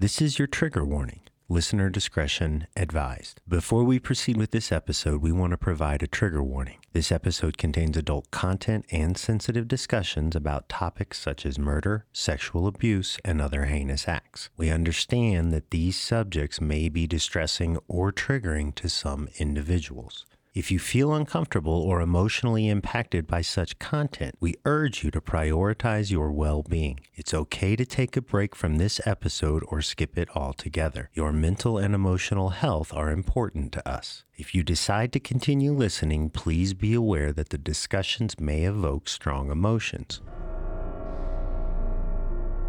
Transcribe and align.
This 0.00 0.22
is 0.22 0.38
your 0.38 0.48
trigger 0.48 0.82
warning. 0.82 1.20
Listener 1.50 1.90
discretion 1.90 2.66
advised. 2.74 3.42
Before 3.46 3.84
we 3.84 3.98
proceed 3.98 4.38
with 4.38 4.50
this 4.50 4.72
episode, 4.72 5.20
we 5.20 5.30
want 5.30 5.50
to 5.50 5.58
provide 5.58 6.02
a 6.02 6.06
trigger 6.06 6.42
warning. 6.42 6.78
This 6.94 7.12
episode 7.12 7.58
contains 7.58 7.98
adult 7.98 8.30
content 8.30 8.86
and 8.90 9.18
sensitive 9.18 9.68
discussions 9.68 10.34
about 10.34 10.70
topics 10.70 11.18
such 11.18 11.44
as 11.44 11.58
murder, 11.58 12.06
sexual 12.14 12.66
abuse, 12.66 13.18
and 13.26 13.42
other 13.42 13.66
heinous 13.66 14.08
acts. 14.08 14.48
We 14.56 14.70
understand 14.70 15.52
that 15.52 15.70
these 15.70 16.00
subjects 16.00 16.62
may 16.62 16.88
be 16.88 17.06
distressing 17.06 17.76
or 17.86 18.10
triggering 18.10 18.74
to 18.76 18.88
some 18.88 19.28
individuals. 19.36 20.24
If 20.52 20.72
you 20.72 20.80
feel 20.80 21.14
uncomfortable 21.14 21.80
or 21.80 22.00
emotionally 22.00 22.66
impacted 22.66 23.28
by 23.28 23.40
such 23.40 23.78
content, 23.78 24.34
we 24.40 24.56
urge 24.64 25.04
you 25.04 25.12
to 25.12 25.20
prioritize 25.20 26.10
your 26.10 26.32
well 26.32 26.64
being. 26.64 26.98
It's 27.14 27.32
okay 27.32 27.76
to 27.76 27.86
take 27.86 28.16
a 28.16 28.20
break 28.20 28.56
from 28.56 28.74
this 28.74 29.00
episode 29.06 29.62
or 29.68 29.80
skip 29.80 30.18
it 30.18 30.28
altogether. 30.34 31.08
Your 31.14 31.32
mental 31.32 31.78
and 31.78 31.94
emotional 31.94 32.48
health 32.48 32.92
are 32.92 33.12
important 33.12 33.70
to 33.74 33.88
us. 33.88 34.24
If 34.36 34.52
you 34.52 34.64
decide 34.64 35.12
to 35.12 35.20
continue 35.20 35.72
listening, 35.72 36.30
please 36.30 36.74
be 36.74 36.94
aware 36.94 37.32
that 37.32 37.50
the 37.50 37.58
discussions 37.58 38.40
may 38.40 38.64
evoke 38.64 39.08
strong 39.08 39.52
emotions. 39.52 40.20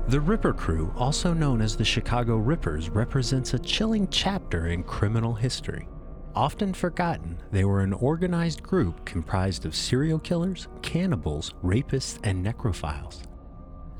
The 0.08 0.22
Ripper 0.22 0.54
Crew, 0.54 0.94
also 0.96 1.34
known 1.34 1.62
as 1.62 1.76
the 1.76 1.84
Chicago 1.84 2.38
Rippers, 2.38 2.92
represents 2.92 3.56
a 3.56 3.60
chilling 3.60 4.08
chapter 4.10 4.68
in 4.68 4.84
criminal 4.84 5.34
history. 5.34 5.88
Often 6.36 6.76
forgotten, 6.76 7.38
they 7.52 7.66
were 7.66 7.82
an 7.82 7.92
organized 7.92 8.64
group 8.64 9.04
comprised 9.04 9.66
of 9.66 9.76
serial 9.76 10.18
killers, 10.18 10.70
cannibals, 10.82 11.54
rapists, 11.62 12.20
and 12.24 12.46
necrophiles. 12.46 13.24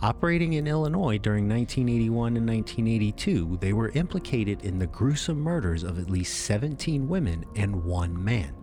Operating 0.02 0.54
in 0.54 0.66
Illinois 0.66 1.18
during 1.18 1.50
1981 1.50 2.38
and 2.38 2.48
1982, 2.48 3.58
they 3.60 3.74
were 3.74 3.90
implicated 3.90 4.64
in 4.64 4.80
the 4.80 4.88
gruesome 4.88 5.42
murders 5.42 5.84
of 5.84 6.00
at 6.00 6.10
least 6.10 6.46
17 6.46 7.08
women 7.10 7.44
and 7.58 7.84
one 7.84 8.24
man. 8.24 8.56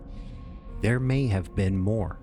There 0.81 0.99
may 0.99 1.27
have 1.27 1.55
been 1.55 1.77
more. 1.77 2.19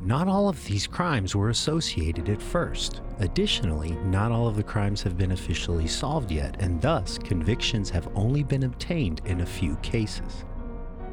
Not 0.00 0.28
all 0.28 0.48
of 0.48 0.64
these 0.64 0.86
crimes 0.86 1.34
were 1.34 1.50
associated 1.50 2.28
at 2.28 2.40
first. 2.40 3.00
Additionally, 3.18 3.92
not 4.04 4.30
all 4.30 4.46
of 4.46 4.56
the 4.56 4.62
crimes 4.62 5.02
have 5.02 5.18
been 5.18 5.32
officially 5.32 5.88
solved 5.88 6.30
yet, 6.30 6.56
and 6.60 6.80
thus 6.80 7.18
convictions 7.18 7.90
have 7.90 8.08
only 8.14 8.44
been 8.44 8.62
obtained 8.62 9.22
in 9.24 9.40
a 9.40 9.46
few 9.46 9.74
cases 9.76 10.44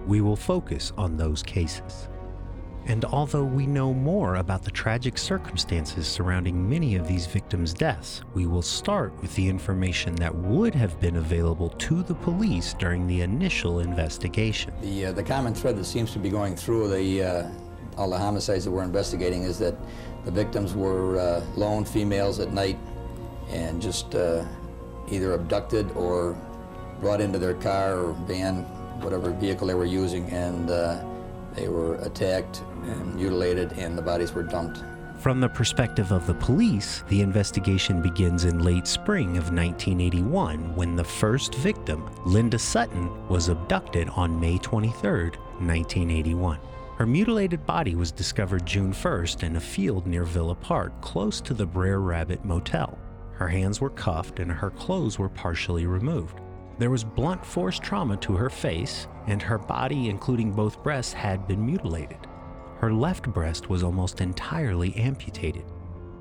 we 0.08 0.22
will 0.22 0.36
focus 0.36 0.92
on 0.98 1.18
those 1.18 1.44
cases. 1.44 2.08
And 2.88 3.06
although 3.06 3.44
we 3.44 3.68
know 3.68 3.94
more 3.94 4.36
about 4.36 4.64
the 4.64 4.72
tragic 4.72 5.18
circumstances 5.18 6.08
surrounding 6.08 6.68
many 6.68 6.96
of 6.96 7.08
these 7.08 7.28
victims' 7.28 7.74
deaths, 7.74 8.24
we 8.34 8.48
will 8.48 8.64
start 8.64 9.14
with 9.22 9.36
the 9.36 9.48
information 9.48 10.16
that 10.16 10.34
would 10.34 10.74
have 10.74 11.00
been 11.00 11.18
available 11.18 11.70
to 11.70 12.02
the 12.02 12.16
police 12.16 12.74
during 12.74 13.06
the 13.06 13.22
initial 13.22 13.80
investigation. 13.82 14.74
The, 14.82 15.08
uh, 15.08 15.12
the 15.12 15.24
common 15.24 15.54
thread 15.54 15.78
that 15.78 15.86
seems 15.86 16.12
to 16.14 16.20
be 16.20 16.30
going 16.30 16.56
through 16.56 16.88
the, 16.90 17.24
uh, 17.24 17.50
all 17.98 18.10
the 18.10 18.18
homicides 18.18 18.66
that 18.66 18.72
we're 18.72 18.84
investigating 18.84 19.44
is 19.44 19.60
that 19.60 19.76
the 20.26 20.32
victims 20.32 20.74
were 20.74 21.20
uh, 21.20 21.44
lone 21.56 21.86
females 21.86 22.40
at 22.40 22.52
night 22.52 22.80
and 23.50 23.82
just 23.82 24.16
uh, 24.16 24.44
either 25.10 25.34
abducted 25.34 25.92
or 25.92 26.36
brought 27.00 27.22
into 27.22 27.38
their 27.38 27.56
car 27.56 28.00
or 28.00 28.14
van 28.26 28.66
whatever 29.02 29.32
vehicle 29.32 29.68
they 29.68 29.74
were 29.74 29.86
using, 29.86 30.30
and 30.30 30.70
uh, 30.70 31.04
they 31.56 31.68
were 31.68 31.96
attacked 31.96 32.64
and 32.84 33.16
mutilated, 33.16 33.74
and 33.74 33.98
the 33.98 34.02
bodies 34.02 34.34
were 34.34 34.44
dumped. 34.44 34.84
From 35.22 35.40
the 35.40 35.50
perspective 35.50 36.12
of 36.12 36.26
the 36.26 36.34
police, 36.34 37.04
the 37.08 37.22
investigation 37.22 38.02
begins 38.02 38.46
in 38.46 38.64
late 38.64 38.88
spring 38.88 39.38
of 39.38 39.54
1981 39.54 40.76
when 40.76 40.96
the 40.96 41.04
first 41.04 41.54
victim, 41.56 42.10
Linda 42.26 42.58
Sutton, 42.58 43.28
was 43.28 43.50
abducted 43.50 44.10
on 44.10 44.40
May 44.40 44.58
23, 44.58 45.30
1981. 45.30 46.58
Her 46.98 47.06
mutilated 47.06 47.66
body 47.68 47.94
was 47.94 48.12
discovered 48.12 48.66
June 48.66 48.92
1st 48.94 49.44
in 49.44 49.58
a 49.58 49.60
field 49.60 50.08
near 50.08 50.24
Villa 50.24 50.56
Park, 50.56 51.00
close 51.02 51.40
to 51.42 51.54
the 51.54 51.68
Brer 51.68 52.00
Rabbit 52.00 52.44
Motel. 52.44 52.98
Her 53.34 53.48
hands 53.48 53.80
were 53.80 53.90
cuffed 53.92 54.40
and 54.40 54.52
her 54.52 54.72
clothes 54.72 55.20
were 55.20 55.30
partially 55.30 55.86
removed. 55.86 56.40
There 56.82 56.90
was 56.90 57.04
blunt 57.04 57.46
force 57.46 57.78
trauma 57.78 58.18
to 58.18 58.34
her 58.34 58.50
face, 58.50 59.08
and 59.28 59.40
her 59.40 59.60
body, 59.60 60.10
including 60.10 60.52
both 60.52 60.82
breasts, 60.82 61.14
had 61.14 61.48
been 61.48 61.64
mutilated. 61.64 62.18
Her 62.80 62.92
left 62.92 63.28
breast 63.32 63.70
was 63.70 63.84
almost 63.84 64.20
entirely 64.20 64.96
amputated. 64.96 65.64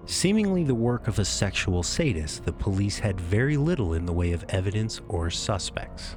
Seemingly 0.05 0.65
the 0.65 0.75
work 0.75 1.09
of 1.09 1.19
a 1.19 1.25
sexual 1.25 1.83
sadist, 1.83 2.45
the 2.45 2.53
police 2.53 2.99
had 2.99 3.19
very 3.19 3.57
little 3.57 3.95
in 3.95 4.05
the 4.05 4.13
way 4.13 4.33
of 4.33 4.45
evidence 4.51 5.01
or 5.09 5.31
suspects. 5.31 6.17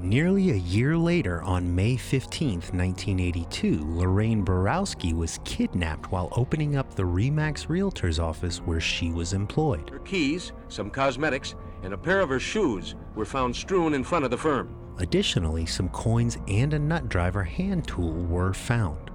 Nearly 0.00 0.52
a 0.52 0.54
year 0.54 0.96
later, 0.96 1.42
on 1.42 1.74
May 1.74 1.98
15, 1.98 2.52
1982, 2.52 3.78
Lorraine 3.94 4.42
Borowski 4.42 5.12
was 5.12 5.38
kidnapped 5.44 6.10
while 6.10 6.30
opening 6.32 6.76
up 6.76 6.94
the 6.94 7.02
Remax 7.02 7.66
Realtors 7.66 8.22
office 8.22 8.56
where 8.58 8.80
she 8.80 9.10
was 9.10 9.34
employed. 9.34 9.90
Her 9.90 9.98
keys, 9.98 10.52
some 10.68 10.88
cosmetics, 10.88 11.54
and 11.86 11.94
a 11.94 11.98
pair 11.98 12.20
of 12.20 12.28
her 12.28 12.40
shoes 12.40 12.96
were 13.14 13.24
found 13.24 13.54
strewn 13.54 13.94
in 13.94 14.02
front 14.02 14.24
of 14.24 14.30
the 14.32 14.36
firm. 14.36 14.74
Additionally, 14.98 15.64
some 15.64 15.88
coins 15.90 16.36
and 16.48 16.74
a 16.74 16.78
nut 16.78 17.08
driver 17.08 17.44
hand 17.44 17.86
tool 17.86 18.12
were 18.24 18.52
found. 18.52 19.10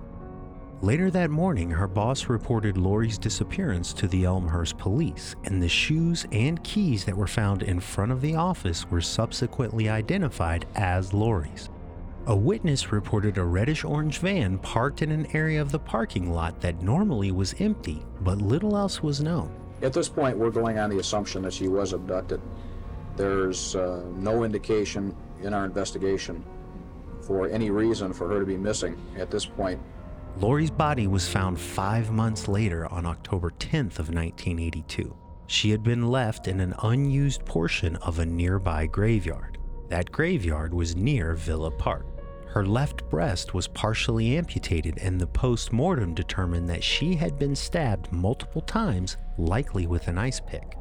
Later 0.81 1.11
that 1.11 1.29
morning, 1.29 1.69
her 1.69 1.87
boss 1.87 2.29
reported 2.29 2.77
Lori's 2.77 3.17
disappearance 3.17 3.91
to 3.93 4.07
the 4.07 4.23
Elmhurst 4.23 4.77
police, 4.77 5.35
and 5.43 5.61
the 5.61 5.67
shoes 5.67 6.25
and 6.31 6.63
keys 6.63 7.03
that 7.03 7.15
were 7.15 7.27
found 7.27 7.61
in 7.61 7.81
front 7.81 8.11
of 8.11 8.21
the 8.21 8.35
office 8.35 8.89
were 8.89 9.01
subsequently 9.01 9.89
identified 9.89 10.65
as 10.75 11.13
Lori's. 11.13 11.69
A 12.27 12.35
witness 12.35 12.93
reported 12.93 13.37
a 13.37 13.43
reddish 13.43 13.83
orange 13.83 14.19
van 14.19 14.57
parked 14.59 15.01
in 15.01 15.11
an 15.11 15.27
area 15.35 15.61
of 15.61 15.73
the 15.73 15.79
parking 15.79 16.31
lot 16.31 16.61
that 16.61 16.81
normally 16.81 17.33
was 17.33 17.53
empty, 17.59 18.01
but 18.21 18.41
little 18.41 18.77
else 18.77 19.03
was 19.03 19.19
known. 19.19 19.60
At 19.81 19.93
this 19.93 20.07
point, 20.07 20.37
we're 20.37 20.51
going 20.51 20.77
on 20.77 20.89
the 20.89 20.99
assumption 20.99 21.41
that 21.43 21.53
she 21.53 21.67
was 21.67 21.93
abducted. 21.93 22.41
There's 23.15 23.75
uh, 23.75 24.03
no 24.15 24.43
indication 24.43 25.15
in 25.41 25.53
our 25.53 25.65
investigation 25.65 26.43
for 27.21 27.47
any 27.47 27.69
reason 27.71 28.13
for 28.13 28.27
her 28.27 28.39
to 28.39 28.45
be 28.45 28.57
missing 28.57 28.95
at 29.17 29.31
this 29.31 29.45
point. 29.45 29.79
Lori's 30.37 30.71
body 30.71 31.07
was 31.07 31.27
found 31.27 31.59
five 31.59 32.11
months 32.11 32.47
later 32.47 32.91
on 32.91 33.05
October 33.05 33.51
10th 33.51 33.99
of 33.99 34.13
1982. 34.13 35.15
She 35.47 35.71
had 35.71 35.83
been 35.83 36.07
left 36.07 36.47
in 36.47 36.61
an 36.61 36.73
unused 36.83 37.43
portion 37.45 37.97
of 37.97 38.19
a 38.19 38.25
nearby 38.25 38.85
graveyard. 38.85 39.57
That 39.89 40.11
graveyard 40.11 40.73
was 40.73 40.95
near 40.95 41.33
Villa 41.33 41.69
Park. 41.69 42.05
Her 42.47 42.65
left 42.65 43.09
breast 43.09 43.53
was 43.53 43.67
partially 43.67 44.37
amputated, 44.37 44.97
and 44.97 45.19
the 45.19 45.27
post 45.27 45.71
mortem 45.71 46.13
determined 46.13 46.69
that 46.69 46.83
she 46.83 47.15
had 47.15 47.39
been 47.39 47.55
stabbed 47.55 48.11
multiple 48.11 48.61
times, 48.61 49.17
likely 49.41 49.87
with 49.87 50.07
an 50.07 50.17
ice 50.17 50.39
pick. 50.39 50.77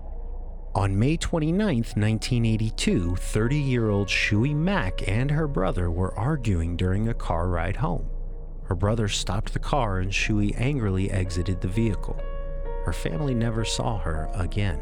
On 0.74 0.96
May 0.96 1.16
29, 1.16 1.58
1982, 1.58 3.16
30 3.16 3.56
year 3.56 3.90
old 3.90 4.08
Shui 4.08 4.54
Mak 4.54 5.08
and 5.08 5.30
her 5.30 5.48
brother 5.48 5.90
were 5.90 6.16
arguing 6.16 6.76
during 6.76 7.08
a 7.08 7.14
car 7.14 7.48
ride 7.48 7.76
home. 7.76 8.08
Her 8.64 8.76
brother 8.76 9.08
stopped 9.08 9.52
the 9.52 9.58
car 9.58 9.98
and 9.98 10.14
Shui 10.14 10.54
angrily 10.54 11.10
exited 11.10 11.60
the 11.60 11.68
vehicle. 11.68 12.20
Her 12.84 12.92
family 12.92 13.34
never 13.34 13.64
saw 13.64 13.98
her 13.98 14.30
again. 14.32 14.80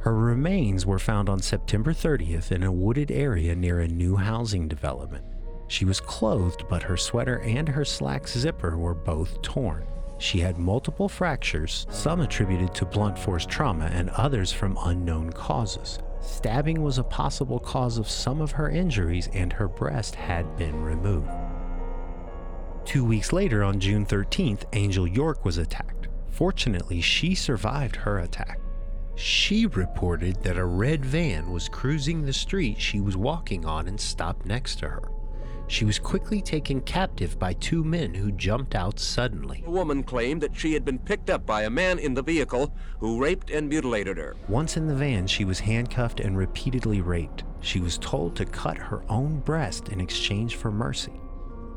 Her 0.00 0.16
remains 0.16 0.84
were 0.84 0.98
found 0.98 1.28
on 1.28 1.38
September 1.38 1.92
30th 1.92 2.50
in 2.50 2.64
a 2.64 2.72
wooded 2.72 3.12
area 3.12 3.54
near 3.54 3.78
a 3.78 3.86
new 3.86 4.16
housing 4.16 4.66
development. 4.66 5.24
She 5.68 5.84
was 5.84 6.00
clothed, 6.00 6.64
but 6.68 6.82
her 6.82 6.96
sweater 6.96 7.38
and 7.38 7.68
her 7.68 7.84
slacks 7.84 8.36
zipper 8.36 8.76
were 8.76 8.94
both 8.94 9.40
torn. 9.42 9.86
She 10.22 10.38
had 10.38 10.56
multiple 10.56 11.08
fractures, 11.08 11.84
some 11.90 12.20
attributed 12.20 12.72
to 12.74 12.86
blunt 12.86 13.18
force 13.18 13.44
trauma 13.44 13.86
and 13.86 14.08
others 14.10 14.52
from 14.52 14.78
unknown 14.84 15.32
causes. 15.32 15.98
Stabbing 16.20 16.80
was 16.80 16.96
a 16.96 17.02
possible 17.02 17.58
cause 17.58 17.98
of 17.98 18.08
some 18.08 18.40
of 18.40 18.52
her 18.52 18.70
injuries, 18.70 19.28
and 19.32 19.52
her 19.52 19.66
breast 19.66 20.14
had 20.14 20.56
been 20.56 20.80
removed. 20.80 21.28
Two 22.84 23.04
weeks 23.04 23.32
later, 23.32 23.64
on 23.64 23.80
June 23.80 24.06
13th, 24.06 24.62
Angel 24.74 25.08
York 25.08 25.44
was 25.44 25.58
attacked. 25.58 26.06
Fortunately, 26.30 27.00
she 27.00 27.34
survived 27.34 27.96
her 27.96 28.20
attack. 28.20 28.60
She 29.16 29.66
reported 29.66 30.40
that 30.44 30.56
a 30.56 30.64
red 30.64 31.04
van 31.04 31.50
was 31.50 31.68
cruising 31.68 32.22
the 32.22 32.32
street 32.32 32.80
she 32.80 33.00
was 33.00 33.16
walking 33.16 33.66
on 33.66 33.88
and 33.88 34.00
stopped 34.00 34.46
next 34.46 34.76
to 34.76 34.88
her 34.88 35.11
she 35.72 35.86
was 35.86 35.98
quickly 35.98 36.42
taken 36.42 36.82
captive 36.82 37.38
by 37.38 37.54
two 37.54 37.82
men 37.82 38.12
who 38.12 38.30
jumped 38.32 38.74
out 38.74 39.00
suddenly. 39.00 39.62
The 39.64 39.70
woman 39.70 40.02
claimed 40.02 40.42
that 40.42 40.54
she 40.54 40.74
had 40.74 40.84
been 40.84 40.98
picked 40.98 41.30
up 41.30 41.46
by 41.46 41.62
a 41.62 41.70
man 41.70 41.98
in 41.98 42.12
the 42.12 42.22
vehicle 42.22 42.74
who 43.00 43.18
raped 43.18 43.50
and 43.50 43.70
mutilated 43.70 44.18
her. 44.18 44.36
Once 44.48 44.76
in 44.76 44.86
the 44.86 44.94
van, 44.94 45.26
she 45.26 45.46
was 45.46 45.60
handcuffed 45.60 46.20
and 46.20 46.36
repeatedly 46.36 47.00
raped. 47.00 47.44
She 47.62 47.80
was 47.80 47.96
told 47.96 48.36
to 48.36 48.44
cut 48.44 48.76
her 48.76 49.02
own 49.08 49.40
breast 49.40 49.88
in 49.88 49.98
exchange 49.98 50.56
for 50.56 50.70
mercy. 50.70 51.18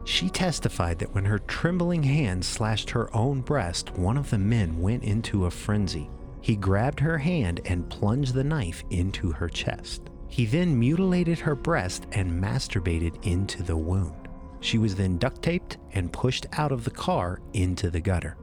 She 0.04 0.30
testified 0.30 1.00
that 1.00 1.16
when 1.16 1.24
her 1.24 1.40
trembling 1.40 2.04
hand 2.04 2.44
slashed 2.44 2.90
her 2.90 3.16
own 3.16 3.40
breast, 3.40 3.96
one 3.96 4.18
of 4.18 4.30
the 4.30 4.38
men 4.38 4.82
went 4.82 5.06
into 5.06 5.46
a 5.46 5.52
frenzy. 5.52 6.10
He 6.42 6.58
grabbed 6.58 7.00
her 7.00 7.20
hand 7.20 7.62
and 7.64 7.90
plunged 7.90 8.34
the 8.34 8.44
knife 8.44 8.84
into 8.90 9.32
her 9.32 9.48
chest. 9.48 10.10
He 10.28 10.46
then 10.46 10.78
mutilated 10.78 11.40
her 11.40 11.56
breast 11.56 12.08
and 12.12 12.42
masturbated 12.42 13.26
into 13.26 13.64
the 13.64 13.78
wound. 13.78 14.28
She 14.60 14.78
was 14.78 14.96
then 14.96 15.18
duct 15.18 15.42
taped 15.42 15.78
and 15.94 16.12
pushed 16.12 16.46
out 16.54 16.72
of 16.72 16.84
the 16.84 16.92
car 16.92 17.40
into 17.54 17.90
the 17.90 18.02
gutter. 18.02 18.38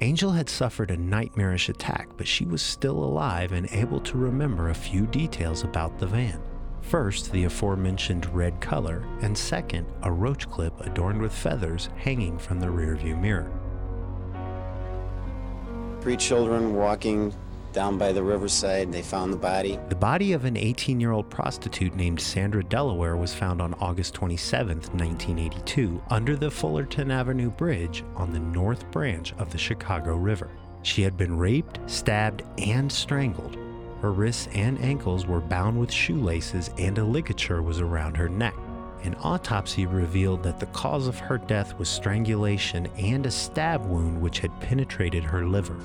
Angel 0.00 0.30
had 0.30 0.48
suffered 0.48 0.90
a 0.90 0.96
nightmarish 0.96 1.68
attack, 1.68 2.08
but 2.16 2.26
she 2.26 2.44
was 2.44 2.62
still 2.62 3.02
alive 3.02 3.52
and 3.52 3.68
able 3.72 4.00
to 4.00 4.16
remember 4.16 4.68
a 4.68 4.74
few 4.74 5.06
details 5.06 5.64
about 5.64 5.98
the 5.98 6.06
van. 6.06 6.40
First, 6.82 7.32
the 7.32 7.44
aforementioned 7.44 8.26
red 8.34 8.60
color, 8.60 9.04
and 9.22 9.36
second, 9.36 9.86
a 10.02 10.12
roach 10.12 10.48
clip 10.48 10.80
adorned 10.80 11.20
with 11.20 11.32
feathers 11.32 11.90
hanging 11.96 12.38
from 12.38 12.60
the 12.60 12.66
rearview 12.66 13.20
mirror. 13.20 13.50
Three 16.00 16.16
children 16.16 16.74
walking 16.74 17.34
down 17.72 17.98
by 17.98 18.12
the 18.12 18.22
riverside. 18.22 18.92
They 18.92 19.02
found 19.02 19.32
the 19.32 19.38
body. 19.38 19.78
The 19.88 19.96
body 19.96 20.32
of 20.32 20.44
an 20.44 20.56
18 20.56 21.00
year 21.00 21.12
old 21.12 21.30
prostitute 21.30 21.94
named 21.94 22.20
Sandra 22.20 22.64
Delaware 22.64 23.16
was 23.16 23.34
found 23.34 23.60
on 23.60 23.74
August 23.74 24.14
27, 24.14 24.78
1982, 24.78 26.02
under 26.10 26.36
the 26.36 26.50
Fullerton 26.50 27.10
Avenue 27.10 27.50
Bridge 27.50 28.04
on 28.16 28.32
the 28.32 28.38
north 28.38 28.90
branch 28.90 29.32
of 29.38 29.50
the 29.50 29.58
Chicago 29.58 30.16
River. 30.16 30.50
She 30.82 31.02
had 31.02 31.16
been 31.16 31.36
raped, 31.36 31.78
stabbed, 31.86 32.42
and 32.58 32.90
strangled. 32.90 33.56
Her 34.00 34.12
wrists 34.12 34.48
and 34.54 34.80
ankles 34.80 35.26
were 35.26 35.40
bound 35.40 35.78
with 35.78 35.92
shoelaces, 35.92 36.70
and 36.78 36.96
a 36.98 37.04
ligature 37.04 37.62
was 37.62 37.80
around 37.80 38.16
her 38.16 38.28
neck. 38.28 38.54
An 39.02 39.14
autopsy 39.22 39.86
revealed 39.86 40.42
that 40.42 40.58
the 40.58 40.66
cause 40.66 41.06
of 41.06 41.18
her 41.18 41.38
death 41.38 41.78
was 41.78 41.88
strangulation 41.88 42.86
and 42.98 43.26
a 43.26 43.30
stab 43.30 43.84
wound 43.86 44.20
which 44.20 44.40
had 44.40 44.60
penetrated 44.60 45.22
her 45.22 45.46
liver. 45.46 45.76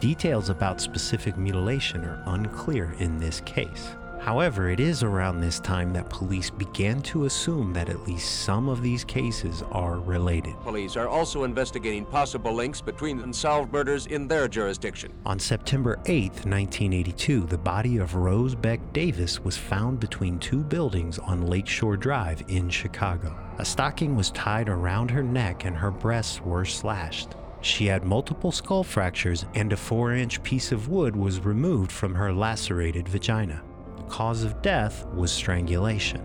Details 0.00 0.48
about 0.48 0.80
specific 0.80 1.36
mutilation 1.36 2.06
are 2.06 2.22
unclear 2.24 2.96
in 3.00 3.18
this 3.18 3.42
case. 3.42 3.96
However, 4.18 4.70
it 4.70 4.80
is 4.80 5.02
around 5.02 5.40
this 5.40 5.60
time 5.60 5.92
that 5.92 6.08
police 6.08 6.48
began 6.48 7.02
to 7.02 7.26
assume 7.26 7.74
that 7.74 7.90
at 7.90 8.06
least 8.06 8.40
some 8.42 8.70
of 8.70 8.82
these 8.82 9.04
cases 9.04 9.62
are 9.72 9.98
related. 9.98 10.54
Police 10.60 10.96
are 10.96 11.08
also 11.08 11.44
investigating 11.44 12.06
possible 12.06 12.54
links 12.54 12.80
between 12.80 13.20
unsolved 13.20 13.72
murders 13.74 14.06
in 14.06 14.26
their 14.26 14.48
jurisdiction. 14.48 15.12
On 15.26 15.38
September 15.38 15.98
8, 16.06 16.30
1982, 16.30 17.44
the 17.44 17.58
body 17.58 17.98
of 17.98 18.14
Rose 18.14 18.54
Beck 18.54 18.80
Davis 18.94 19.40
was 19.40 19.58
found 19.58 20.00
between 20.00 20.38
two 20.38 20.64
buildings 20.64 21.18
on 21.18 21.46
Lakeshore 21.46 21.98
Drive 21.98 22.42
in 22.48 22.70
Chicago. 22.70 23.38
A 23.58 23.64
stocking 23.66 24.16
was 24.16 24.30
tied 24.30 24.70
around 24.70 25.10
her 25.10 25.22
neck 25.22 25.66
and 25.66 25.76
her 25.76 25.90
breasts 25.90 26.40
were 26.40 26.64
slashed. 26.64 27.34
She 27.62 27.86
had 27.86 28.04
multiple 28.04 28.52
skull 28.52 28.82
fractures 28.82 29.44
and 29.54 29.72
a 29.72 29.76
4 29.76 30.14
inch 30.14 30.42
piece 30.42 30.72
of 30.72 30.88
wood 30.88 31.14
was 31.14 31.44
removed 31.44 31.92
from 31.92 32.14
her 32.14 32.32
lacerated 32.32 33.08
vagina 33.08 33.62
The 33.96 34.02
cause 34.04 34.44
of 34.44 34.62
death 34.62 35.06
was 35.14 35.30
strangulation. 35.30 36.22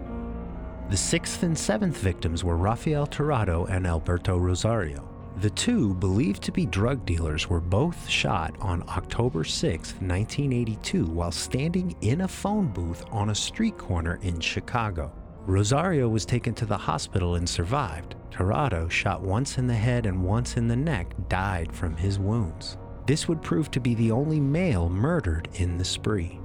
The 0.89 0.97
sixth 0.97 1.43
and 1.43 1.57
seventh 1.57 1.97
victims 1.97 2.43
were 2.43 2.57
Rafael 2.57 3.07
Tirado 3.07 3.65
and 3.69 3.87
Alberto 3.87 4.37
Rosario. 4.37 5.09
The 5.37 5.49
two, 5.49 5.95
believed 5.95 6.43
to 6.43 6.51
be 6.53 6.65
drug 6.65 7.05
dealers, 7.05 7.49
were 7.49 7.59
both 7.59 8.07
shot 8.07 8.55
on 8.61 8.83
October 8.87 9.43
6, 9.43 9.93
1982, 9.95 11.05
while 11.07 11.31
standing 11.31 11.93
in 11.99 12.21
a 12.21 12.27
phone 12.27 12.67
booth 12.67 13.03
on 13.11 13.31
a 13.31 13.35
street 13.35 13.77
corner 13.77 14.17
in 14.21 14.39
Chicago. 14.39 15.11
Rosario 15.45 16.07
was 16.07 16.25
taken 16.25 16.53
to 16.53 16.65
the 16.65 16.77
hospital 16.77 17.35
and 17.35 17.49
survived. 17.49 18.15
Tirado, 18.35 18.89
shot 18.91 19.21
once 19.21 19.57
in 19.57 19.65
the 19.65 19.73
head 19.73 20.05
and 20.05 20.21
once 20.21 20.57
in 20.57 20.67
the 20.67 20.75
neck, 20.75 21.15
died 21.29 21.73
from 21.73 21.95
his 21.95 22.19
wounds. 22.19 22.77
This 23.05 23.29
would 23.29 23.41
prove 23.41 23.71
to 23.71 23.79
be 23.79 23.95
the 23.95 24.11
only 24.11 24.41
male 24.41 24.89
murdered 24.89 25.47
in 25.53 25.77
the 25.77 25.85
spree. 25.85 26.39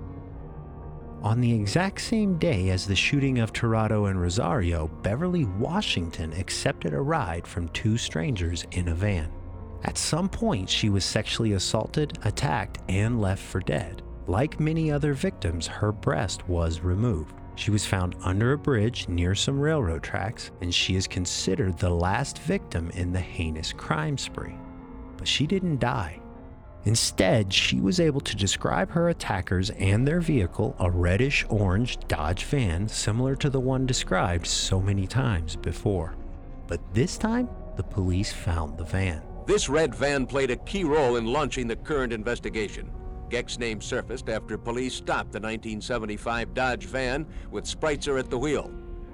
On 1.23 1.41
the 1.41 1.53
exact 1.53 2.01
same 2.01 2.39
day 2.39 2.71
as 2.71 2.87
the 2.87 2.95
shooting 2.95 3.41
of 3.41 3.53
Tirado 3.53 4.09
and 4.09 4.21
Rosario, 4.21 4.87
Beverly 5.03 5.47
Washington 5.47 6.33
accepted 6.35 6.95
a 6.95 7.01
ride 7.01 7.45
from 7.45 7.69
two 7.71 7.99
strangers 7.99 8.65
in 8.71 8.89
a 8.89 8.95
van. 8.95 9.33
At 9.83 9.99
some 9.99 10.29
point, 10.29 10.71
she 10.71 10.91
was 10.91 11.05
sexually 11.05 11.55
assaulted, 11.55 12.19
attacked, 12.23 12.79
and 12.89 13.21
left 13.21 13.43
for 13.43 13.61
dead. 13.61 14.03
Like 14.29 14.61
many 14.61 14.93
other 14.93 15.13
victims, 15.13 15.67
her 15.67 15.91
breast 15.91 16.49
was 16.49 16.81
removed. 16.81 17.35
She 17.61 17.71
was 17.71 17.85
found 17.85 18.17
under 18.23 18.53
a 18.53 18.59
bridge 18.59 19.07
near 19.07 19.35
some 19.35 19.61
railroad 19.61 20.03
tracks, 20.03 20.51
and 20.63 20.75
she 20.75 20.97
is 20.97 21.07
considered 21.07 21.77
the 21.77 21.91
last 21.91 22.39
victim 22.39 22.91
in 22.95 23.13
the 23.13 23.21
heinous 23.21 23.71
crime 23.71 24.17
spree. 24.17 24.57
But 25.19 25.29
she 25.29 25.47
didn't 25.47 25.79
die. 25.79 26.23
Instead, 26.87 27.53
she 27.53 27.79
was 27.79 28.01
able 28.01 28.23
to 28.23 28.35
describe 28.35 28.91
her 28.93 29.11
attackers 29.11 29.69
and 29.69 30.09
their 30.09 30.23
vehicle, 30.23 30.75
a 30.79 30.91
reddish 30.91 31.45
orange 31.51 31.99
Dodge 32.09 32.45
van 32.45 32.89
similar 32.89 33.37
to 33.37 33.51
the 33.51 33.61
one 33.61 33.85
described 33.85 34.47
so 34.47 34.81
many 34.81 35.07
times 35.07 35.55
before. 35.55 36.17
But 36.67 36.81
this 36.95 37.19
time, 37.19 37.51
the 37.77 37.83
police 37.83 38.33
found 38.33 38.79
the 38.79 38.85
van. 38.85 39.21
This 39.45 39.69
red 39.69 39.95
van 39.95 40.25
played 40.25 40.51
a 40.51 40.57
key 40.57 40.85
role 40.85 41.17
in 41.17 41.27
launching 41.27 41.67
the 41.67 41.77
current 41.77 42.15
investigation. 42.15 42.91
Gecht's 43.31 43.59
name 43.59 43.81
surfaced 43.81 44.29
after 44.29 44.59
police 44.59 44.95
stopped 44.95 45.33
the 45.33 45.39
1975 45.39 46.53
Dodge 46.53 46.87
van 46.87 47.27
with 47.51 47.65
Spreitzer 47.65 48.19
at 48.19 48.29
the 48.29 48.39
wheel. 48.39 48.71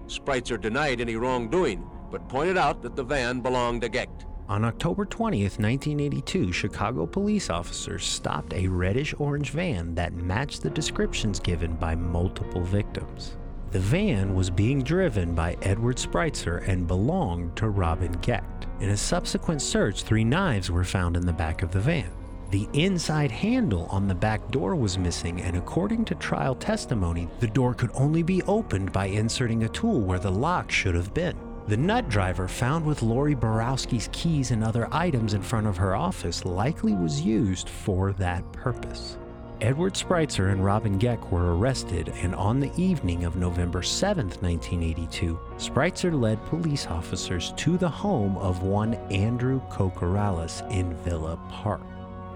Spreitzer 0.07 0.61
denied 0.61 1.01
any 1.01 1.17
wrongdoing, 1.17 1.89
but 2.11 2.29
pointed 2.29 2.57
out 2.57 2.81
that 2.83 2.97
the 2.97 3.05
van 3.05 3.41
belonged 3.41 3.83
to 3.83 3.89
Gecht. 3.89 4.27
On 4.49 4.65
October 4.65 5.05
20th, 5.05 5.59
1982, 5.59 6.53
Chicago 6.53 7.05
police 7.05 7.51
officers 7.51 8.05
stopped 8.05 8.55
a 8.55 8.69
reddish 8.69 9.13
orange 9.19 9.51
van 9.51 9.95
that 9.97 10.15
matched 10.15 10.63
the 10.63 10.71
descriptions 10.71 11.41
given 11.41 11.75
by 11.75 11.97
multiple 11.97 12.63
victims. 12.63 13.37
The 13.73 13.81
van 13.81 14.35
was 14.35 14.49
being 14.49 14.83
driven 14.83 15.35
by 15.35 15.57
Edward 15.63 15.97
Spreitzer 15.97 16.67
and 16.69 16.87
belonged 16.87 17.57
to 17.57 17.69
Robin 17.69 18.13
Gecht. 18.23 18.69
In 18.81 18.91
a 18.91 18.97
subsequent 18.97 19.61
search, 19.61 20.03
three 20.05 20.25
knives 20.25 20.71
were 20.71 20.85
found 20.85 21.17
in 21.17 21.27
the 21.27 21.33
back 21.33 21.63
of 21.63 21.73
the 21.73 21.81
van. 21.81 22.11
The 22.51 22.69
inside 22.75 23.33
handle 23.33 23.87
on 23.87 24.07
the 24.07 24.15
back 24.15 24.53
door 24.53 24.77
was 24.77 24.99
missing, 24.99 25.41
and 25.41 25.57
according 25.57 26.05
to 26.07 26.15
trial 26.15 26.55
testimony, 26.55 27.29
the 27.41 27.49
door 27.49 27.75
could 27.75 27.91
only 27.95 28.23
be 28.23 28.43
opened 28.45 28.93
by 28.93 29.07
inserting 29.07 29.65
a 29.65 29.69
tool 29.69 30.01
where 30.01 30.21
the 30.21 30.31
lock 30.31 30.71
should 30.71 30.95
have 30.95 31.13
been. 31.13 31.37
The 31.67 31.77
nut 31.77 32.09
driver 32.09 32.47
found 32.47 32.87
with 32.87 33.03
Lori 33.03 33.35
Borowski's 33.35 34.09
keys 34.13 34.53
and 34.53 34.63
other 34.63 34.87
items 34.93 35.35
in 35.35 35.43
front 35.43 35.67
of 35.67 35.77
her 35.77 35.97
office 35.97 36.45
likely 36.45 36.95
was 36.95 37.21
used 37.21 37.69
for 37.69 38.13
that 38.13 38.51
purpose. 38.53 39.19
Edward 39.61 39.95
Spreitzer 39.95 40.53
and 40.53 40.65
Robin 40.65 40.99
Gecht 40.99 41.33
were 41.33 41.57
arrested, 41.57 42.13
and 42.23 42.33
on 42.37 42.61
the 42.61 42.71
evening 42.77 43.25
of 43.25 43.35
November 43.35 43.83
7, 43.83 44.27
1982, 44.27 45.37
Spreitzer 45.57 46.13
led 46.13 46.45
police 46.47 46.87
officers 46.87 47.53
to 47.57 47.77
the 47.77 47.89
home 47.89 48.37
of 48.37 48.63
one 48.63 48.95
Andrew 49.11 49.61
Kokoraleis 49.69 50.63
in 50.71 50.95
Villa 50.99 51.37
Park. 51.49 51.81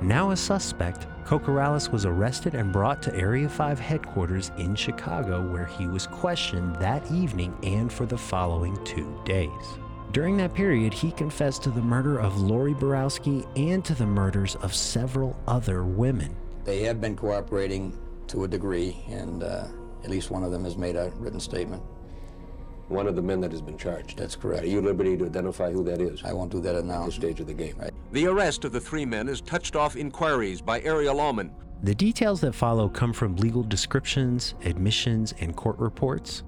Now 0.02 0.30
a 0.30 0.36
suspect, 0.36 1.06
Kokoraleis 1.24 1.92
was 1.92 2.06
arrested 2.06 2.54
and 2.54 2.72
brought 2.72 3.02
to 3.02 3.14
Area 3.14 3.48
5 3.50 3.78
headquarters 3.78 4.50
in 4.56 4.74
Chicago, 4.74 5.46
where 5.52 5.66
he 5.66 5.86
was 5.86 6.06
questioned 6.06 6.74
that 6.76 7.10
evening 7.12 7.54
and 7.62 7.92
for 7.92 8.06
the 8.06 8.16
following 8.16 8.82
two 8.82 9.20
days. 9.26 9.50
During 10.12 10.38
that 10.38 10.54
period, 10.54 10.94
he 10.94 11.12
confessed 11.12 11.62
to 11.64 11.70
the 11.70 11.82
murder 11.82 12.18
of 12.18 12.40
Lori 12.40 12.72
Borowski 12.72 13.44
and 13.56 13.84
to 13.84 13.94
the 13.94 14.06
murders 14.06 14.56
of 14.56 14.74
several 14.74 15.36
other 15.46 15.84
women. 15.84 16.34
They 16.64 16.80
have 16.84 17.00
been 17.00 17.14
cooperating 17.14 17.96
to 18.28 18.44
a 18.44 18.48
degree, 18.48 19.04
and 19.08 19.42
uh, 19.42 19.66
at 20.02 20.08
least 20.08 20.30
one 20.30 20.44
of 20.44 20.50
them 20.50 20.64
has 20.64 20.78
made 20.78 20.96
a 20.96 21.12
written 21.16 21.40
statement. 21.40 21.82
One 22.88 23.06
of 23.06 23.16
the 23.16 23.22
men 23.22 23.40
that 23.42 23.52
has 23.52 23.60
been 23.60 23.76
charged. 23.76 24.18
That's 24.18 24.34
correct. 24.34 24.64
Are 24.64 24.66
you 24.66 24.78
at 24.78 24.84
liberty 24.84 25.16
to 25.18 25.26
identify 25.26 25.70
who 25.70 25.84
that 25.84 26.00
is? 26.00 26.24
I 26.24 26.32
won't 26.32 26.50
do 26.50 26.60
that 26.62 26.74
at 26.74 26.84
now. 26.86 27.04
this 27.04 27.16
stage 27.16 27.38
of 27.38 27.46
the 27.46 27.54
game. 27.54 27.76
Right. 27.78 27.89
The 28.12 28.26
arrest 28.26 28.64
of 28.64 28.72
the 28.72 28.80
three 28.80 29.06
men 29.06 29.28
has 29.28 29.40
touched 29.40 29.76
off 29.76 29.94
inquiries 29.94 30.60
by 30.60 30.80
area 30.80 31.12
lawmen. 31.12 31.50
The 31.84 31.94
details 31.94 32.40
that 32.40 32.54
follow 32.54 32.88
come 32.88 33.12
from 33.12 33.36
legal 33.36 33.62
descriptions, 33.62 34.54
admissions, 34.64 35.32
and 35.38 35.54
court 35.54 35.78
reports. 35.78 36.42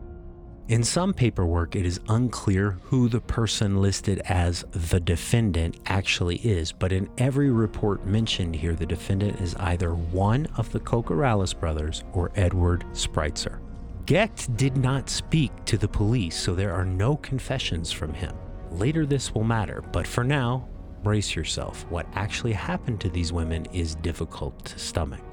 In 0.68 0.82
some 0.82 1.14
paperwork, 1.14 1.76
it 1.76 1.86
is 1.86 2.00
unclear 2.08 2.78
who 2.82 3.08
the 3.08 3.20
person 3.20 3.80
listed 3.80 4.20
as 4.24 4.64
the 4.72 4.98
defendant 4.98 5.78
actually 5.86 6.36
is, 6.36 6.72
but 6.72 6.92
in 6.92 7.08
every 7.18 7.50
report 7.50 8.06
mentioned 8.06 8.56
here, 8.56 8.74
the 8.74 8.86
defendant 8.86 9.40
is 9.40 9.54
either 9.56 9.94
one 9.94 10.46
of 10.56 10.72
the 10.72 10.80
Kokoraleis 10.80 11.58
brothers 11.58 12.02
or 12.12 12.32
Edward 12.34 12.84
Spreitzer. 12.92 13.60
Gecht 14.06 14.56
did 14.56 14.76
not 14.76 15.08
speak 15.08 15.52
to 15.66 15.78
the 15.78 15.88
police, 15.88 16.36
so 16.36 16.54
there 16.54 16.72
are 16.72 16.84
no 16.84 17.16
confessions 17.16 17.92
from 17.92 18.12
him. 18.12 18.34
Later, 18.72 19.06
this 19.06 19.34
will 19.34 19.44
matter, 19.44 19.82
but 19.92 20.06
for 20.06 20.24
now, 20.24 20.68
brace 21.02 21.34
yourself. 21.34 21.84
What 21.88 22.06
actually 22.14 22.52
happened 22.52 23.00
to 23.00 23.08
these 23.08 23.32
women 23.32 23.66
is 23.72 23.94
difficult 23.96 24.64
to 24.66 24.78
stomach. 24.78 25.24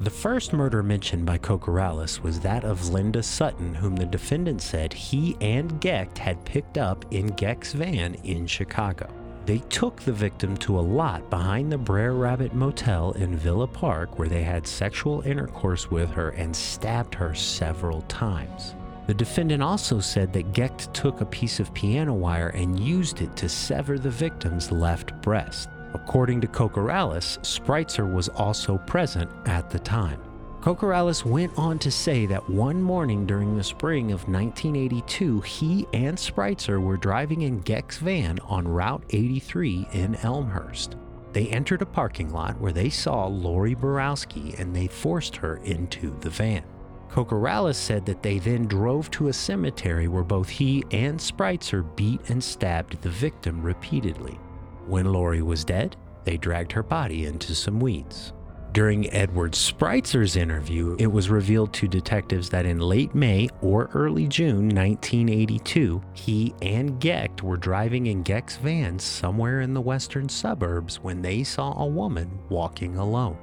The 0.00 0.10
first 0.10 0.52
murder 0.52 0.82
mentioned 0.82 1.26
by 1.26 1.38
Kokoraleis 1.38 2.22
was 2.22 2.40
that 2.40 2.64
of 2.64 2.88
Linda 2.88 3.22
Sutton, 3.22 3.74
whom 3.74 3.94
the 3.94 4.04
defendant 4.04 4.60
said 4.60 4.92
he 4.92 5.36
and 5.40 5.80
Gecht 5.80 6.18
had 6.18 6.44
picked 6.44 6.76
up 6.76 7.04
in 7.12 7.28
Gecht's 7.28 7.72
van 7.72 8.14
in 8.24 8.46
Chicago. 8.46 9.08
They 9.46 9.58
took 9.58 10.00
the 10.00 10.12
victim 10.12 10.56
to 10.58 10.78
a 10.78 10.80
lot 10.80 11.28
behind 11.30 11.70
the 11.70 11.78
Brer 11.78 12.14
Rabbit 12.14 12.54
Motel 12.54 13.12
in 13.12 13.36
Villa 13.36 13.66
Park 13.66 14.18
where 14.18 14.28
they 14.28 14.42
had 14.42 14.66
sexual 14.66 15.20
intercourse 15.22 15.90
with 15.90 16.10
her 16.10 16.30
and 16.30 16.54
stabbed 16.54 17.14
her 17.14 17.34
several 17.34 18.02
times. 18.02 18.74
The 19.12 19.18
defendant 19.18 19.62
also 19.62 20.00
said 20.00 20.32
that 20.32 20.54
Gecht 20.54 20.94
took 20.94 21.20
a 21.20 21.26
piece 21.26 21.60
of 21.60 21.74
piano 21.74 22.14
wire 22.14 22.48
and 22.48 22.80
used 22.80 23.20
it 23.20 23.36
to 23.36 23.46
sever 23.46 23.98
the 23.98 24.08
victim's 24.08 24.72
left 24.72 25.12
breast. 25.20 25.68
According 25.92 26.40
to 26.40 26.46
Kokoraleis, 26.46 27.38
Spreitzer 27.40 28.10
was 28.10 28.30
also 28.30 28.78
present 28.78 29.30
at 29.44 29.68
the 29.68 29.78
time. 29.78 30.18
Kokoraleis 30.62 31.26
went 31.26 31.52
on 31.58 31.78
to 31.80 31.90
say 31.90 32.24
that 32.24 32.48
one 32.48 32.80
morning 32.80 33.26
during 33.26 33.54
the 33.54 33.62
spring 33.62 34.12
of 34.12 34.26
1982, 34.30 35.42
he 35.42 35.86
and 35.92 36.16
Spreitzer 36.16 36.80
were 36.80 36.96
driving 36.96 37.42
in 37.42 37.60
Gecht's 37.60 37.98
van 37.98 38.38
on 38.46 38.66
Route 38.66 39.04
83 39.10 39.88
in 39.92 40.14
Elmhurst. 40.22 40.96
They 41.34 41.48
entered 41.48 41.82
a 41.82 41.86
parking 41.86 42.32
lot 42.32 42.58
where 42.58 42.72
they 42.72 42.88
saw 42.88 43.26
Lori 43.26 43.74
Borowski 43.74 44.54
and 44.56 44.74
they 44.74 44.86
forced 44.86 45.36
her 45.36 45.56
into 45.56 46.18
the 46.20 46.30
van. 46.30 46.64
Kokoraleis 47.12 47.76
said 47.76 48.06
that 48.06 48.22
they 48.22 48.38
then 48.38 48.66
drove 48.66 49.10
to 49.10 49.28
a 49.28 49.32
cemetery 49.34 50.08
where 50.08 50.22
both 50.22 50.48
he 50.48 50.82
and 50.92 51.18
Spreitzer 51.18 51.84
beat 51.94 52.30
and 52.30 52.42
stabbed 52.42 53.02
the 53.02 53.10
victim 53.10 53.62
repeatedly. 53.62 54.40
When 54.86 55.12
Lori 55.12 55.42
was 55.42 55.62
dead, 55.62 55.94
they 56.24 56.38
dragged 56.38 56.72
her 56.72 56.82
body 56.82 57.26
into 57.26 57.54
some 57.54 57.80
weeds. 57.80 58.32
During 58.72 59.12
Edward 59.12 59.52
Spreitzer's 59.52 60.36
interview, 60.36 60.96
it 60.98 61.06
was 61.06 61.28
revealed 61.28 61.74
to 61.74 61.86
detectives 61.86 62.48
that 62.48 62.64
in 62.64 62.78
late 62.78 63.14
May 63.14 63.50
or 63.60 63.90
early 63.92 64.26
June 64.26 64.70
1982, 64.70 66.00
he 66.14 66.54
and 66.62 66.98
Gecht 66.98 67.42
were 67.42 67.58
driving 67.58 68.06
in 68.06 68.22
Gecht's 68.22 68.56
van 68.56 68.98
somewhere 68.98 69.60
in 69.60 69.74
the 69.74 69.82
western 69.82 70.30
suburbs 70.30 71.00
when 71.00 71.20
they 71.20 71.44
saw 71.44 71.78
a 71.78 71.86
woman 71.86 72.38
walking 72.48 72.96
alone. 72.96 73.36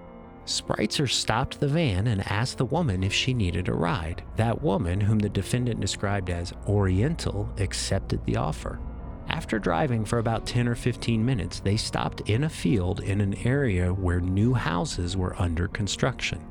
Spreitzer 0.49 1.07
stopped 1.07 1.59
the 1.59 1.67
van 1.67 2.07
and 2.07 2.27
asked 2.27 2.57
the 2.57 2.65
woman 2.65 3.03
if 3.03 3.13
she 3.13 3.35
needed 3.35 3.67
a 3.67 3.73
ride. 3.73 4.23
That 4.35 4.63
woman, 4.63 4.99
whom 4.99 5.19
the 5.19 5.29
defendant 5.29 5.79
described 5.79 6.31
as 6.31 6.53
Oriental, 6.67 7.47
accepted 7.59 8.25
the 8.25 8.37
offer. 8.37 8.79
After 9.27 9.59
driving 9.59 10.05
for 10.05 10.17
about 10.17 10.47
10 10.47 10.67
or 10.67 10.73
15 10.73 11.23
minutes, 11.23 11.59
they 11.59 11.77
stopped 11.77 12.27
in 12.27 12.45
a 12.45 12.49
field 12.49 13.01
in 13.01 13.21
an 13.21 13.35
area 13.45 13.93
where 13.93 14.19
new 14.19 14.55
houses 14.55 15.15
were 15.15 15.39
under 15.39 15.67
construction. 15.67 16.43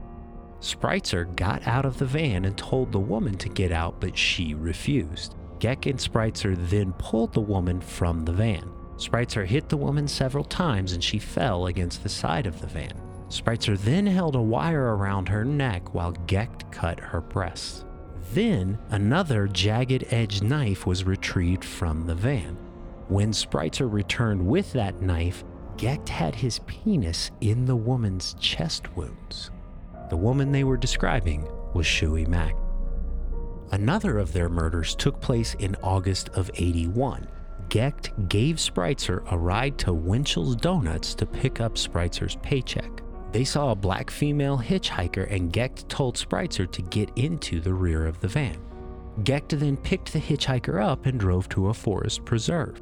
Spreitzer 0.60 1.34
got 1.34 1.66
out 1.66 1.84
of 1.84 1.98
the 1.98 2.06
van 2.06 2.44
and 2.44 2.56
told 2.56 2.92
the 2.92 3.00
woman 3.00 3.36
to 3.38 3.48
get 3.48 3.72
out, 3.72 4.00
but 4.00 4.16
she 4.16 4.54
refused. 4.54 5.34
Gecht 5.58 5.86
and 5.86 5.98
Spreitzer 5.98 6.56
then 6.70 6.92
pulled 6.98 7.32
the 7.32 7.40
woman 7.40 7.80
from 7.80 8.24
the 8.24 8.32
van. 8.32 8.70
Spreitzer 8.94 9.44
hit 9.44 9.68
the 9.68 9.76
woman 9.76 10.06
several 10.06 10.44
times 10.44 10.92
and 10.92 11.02
she 11.02 11.18
fell 11.18 11.66
against 11.66 12.04
the 12.04 12.08
side 12.08 12.46
of 12.46 12.60
the 12.60 12.68
van. 12.68 13.07
Spreitzer 13.28 13.78
then 13.78 14.06
held 14.06 14.36
a 14.36 14.42
wire 14.42 14.96
around 14.96 15.28
her 15.28 15.44
neck 15.44 15.94
while 15.94 16.12
Gecht 16.26 16.70
cut 16.72 16.98
her 16.98 17.20
breasts. 17.20 17.84
Then 18.32 18.78
another 18.90 19.46
jagged 19.46 20.04
edged 20.10 20.42
knife 20.42 20.86
was 20.86 21.04
retrieved 21.04 21.64
from 21.64 22.06
the 22.06 22.14
van. 22.14 22.56
When 23.08 23.32
Spreitzer 23.32 23.90
returned 23.90 24.46
with 24.46 24.72
that 24.72 25.00
knife, 25.00 25.44
Gecht 25.76 26.08
had 26.08 26.34
his 26.34 26.60
penis 26.66 27.30
in 27.40 27.64
the 27.64 27.76
woman's 27.76 28.34
chest 28.34 28.96
wounds. 28.96 29.50
The 30.10 30.16
woman 30.16 30.52
they 30.52 30.64
were 30.64 30.76
describing 30.76 31.48
was 31.74 31.86
Shui 31.86 32.24
Mak. 32.26 32.54
Another 33.70 34.18
of 34.18 34.32
their 34.32 34.48
murders 34.48 34.94
took 34.94 35.20
place 35.20 35.54
in 35.54 35.76
August 35.82 36.30
of 36.30 36.50
81. 36.54 37.28
Gecht 37.68 38.12
gave 38.28 38.56
Spreitzer 38.56 39.22
a 39.30 39.36
ride 39.36 39.76
to 39.78 39.92
Winchell's 39.92 40.56
Donuts 40.56 41.14
to 41.14 41.26
pick 41.26 41.60
up 41.60 41.74
Spreitzer's 41.74 42.36
paycheck. 42.36 43.02
They 43.32 43.44
saw 43.44 43.72
a 43.72 43.76
black 43.76 44.10
female 44.10 44.58
hitchhiker 44.58 45.30
and 45.30 45.52
Gecht 45.52 45.88
told 45.88 46.16
Spreitzer 46.16 46.70
to 46.70 46.82
get 46.82 47.10
into 47.16 47.60
the 47.60 47.74
rear 47.74 48.06
of 48.06 48.20
the 48.20 48.28
van. 48.28 48.56
Gecht 49.22 49.50
then 49.58 49.76
picked 49.76 50.12
the 50.12 50.20
hitchhiker 50.20 50.82
up 50.82 51.06
and 51.06 51.20
drove 51.20 51.48
to 51.50 51.68
a 51.68 51.74
forest 51.74 52.24
preserve. 52.24 52.80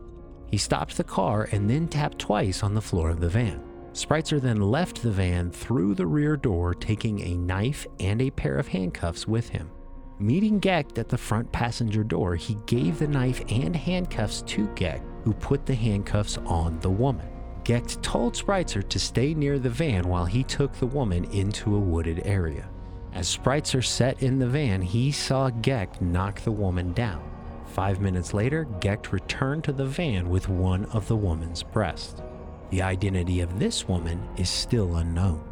He 0.51 0.59
stopped 0.59 0.97
the 0.97 1.05
car 1.05 1.49
and 1.51 1.69
then 1.69 1.89
tapped 1.89 2.19
twice 2.19 2.63
on 2.63 2.75
the 2.75 2.81
floor 2.81 3.11
of 3.11 3.21
the 3.21 3.29
van. 3.29 3.63
Spreitzer 3.93 4.41
then 4.41 4.61
left 4.61 5.03
the 5.03 5.11
van 5.11 5.51
through 5.51 5.95
the 5.95 6.07
rear 6.07 6.37
door, 6.37 6.75
taking 6.75 7.21
a 7.23 7.37
knife 7.37 7.87
and 7.99 8.21
a 8.21 8.31
pair 8.31 8.59
of 8.59 8.69
handcuffs 8.69 9.27
with 9.27 9.49
him. 9.49 9.71
Meeting 10.19 10.61
Gecht 10.61 10.99
at 10.99 11.09
the 11.09 11.19
front 11.19 11.51
passenger 11.51 12.05
door, 12.05 12.37
he 12.37 12.57
gave 12.67 12.99
the 12.99 13.09
knife 13.09 13.43
and 13.51 13.75
handcuffs 13.75 14.43
to 14.43 14.67
Gecht, 14.75 15.03
who 15.25 15.33
put 15.33 15.67
the 15.67 15.75
handcuffs 15.75 16.39
on 16.47 16.79
the 16.81 16.91
woman. 16.91 17.29
Gecht 17.67 18.01
told 18.01 18.35
Spreitzer 18.35 18.89
to 18.89 18.99
stay 19.01 19.35
near 19.35 19.59
the 19.59 19.69
van 19.69 20.07
while 20.07 20.25
he 20.25 20.45
took 20.45 20.73
the 20.75 20.87
woman 20.87 21.25
into 21.33 21.75
a 21.75 21.81
wooded 21.81 22.23
area. 22.25 22.69
As 23.13 23.27
Spreitzer 23.27 23.85
sat 23.85 24.23
in 24.23 24.39
the 24.39 24.47
van, 24.47 24.81
he 24.81 25.11
saw 25.11 25.51
Gecht 25.51 26.01
knock 26.01 26.41
the 26.43 26.53
woman 26.53 26.93
down. 26.93 27.29
Five 27.67 28.01
minutes 28.01 28.33
later, 28.33 28.69
Gecht 28.79 29.13
returned 29.13 29.65
to 29.65 29.73
the 29.73 29.85
van 29.85 30.29
with 30.29 30.49
one 30.49 30.85
of 30.93 31.09
the 31.09 31.17
woman's 31.17 31.65
breasts. 31.65 32.23
The 32.71 32.83
identity 32.83 33.41
of 33.41 33.59
this 33.59 33.89
woman 33.89 34.23
is 34.37 34.49
still 34.49 34.95
unknown. 34.95 35.43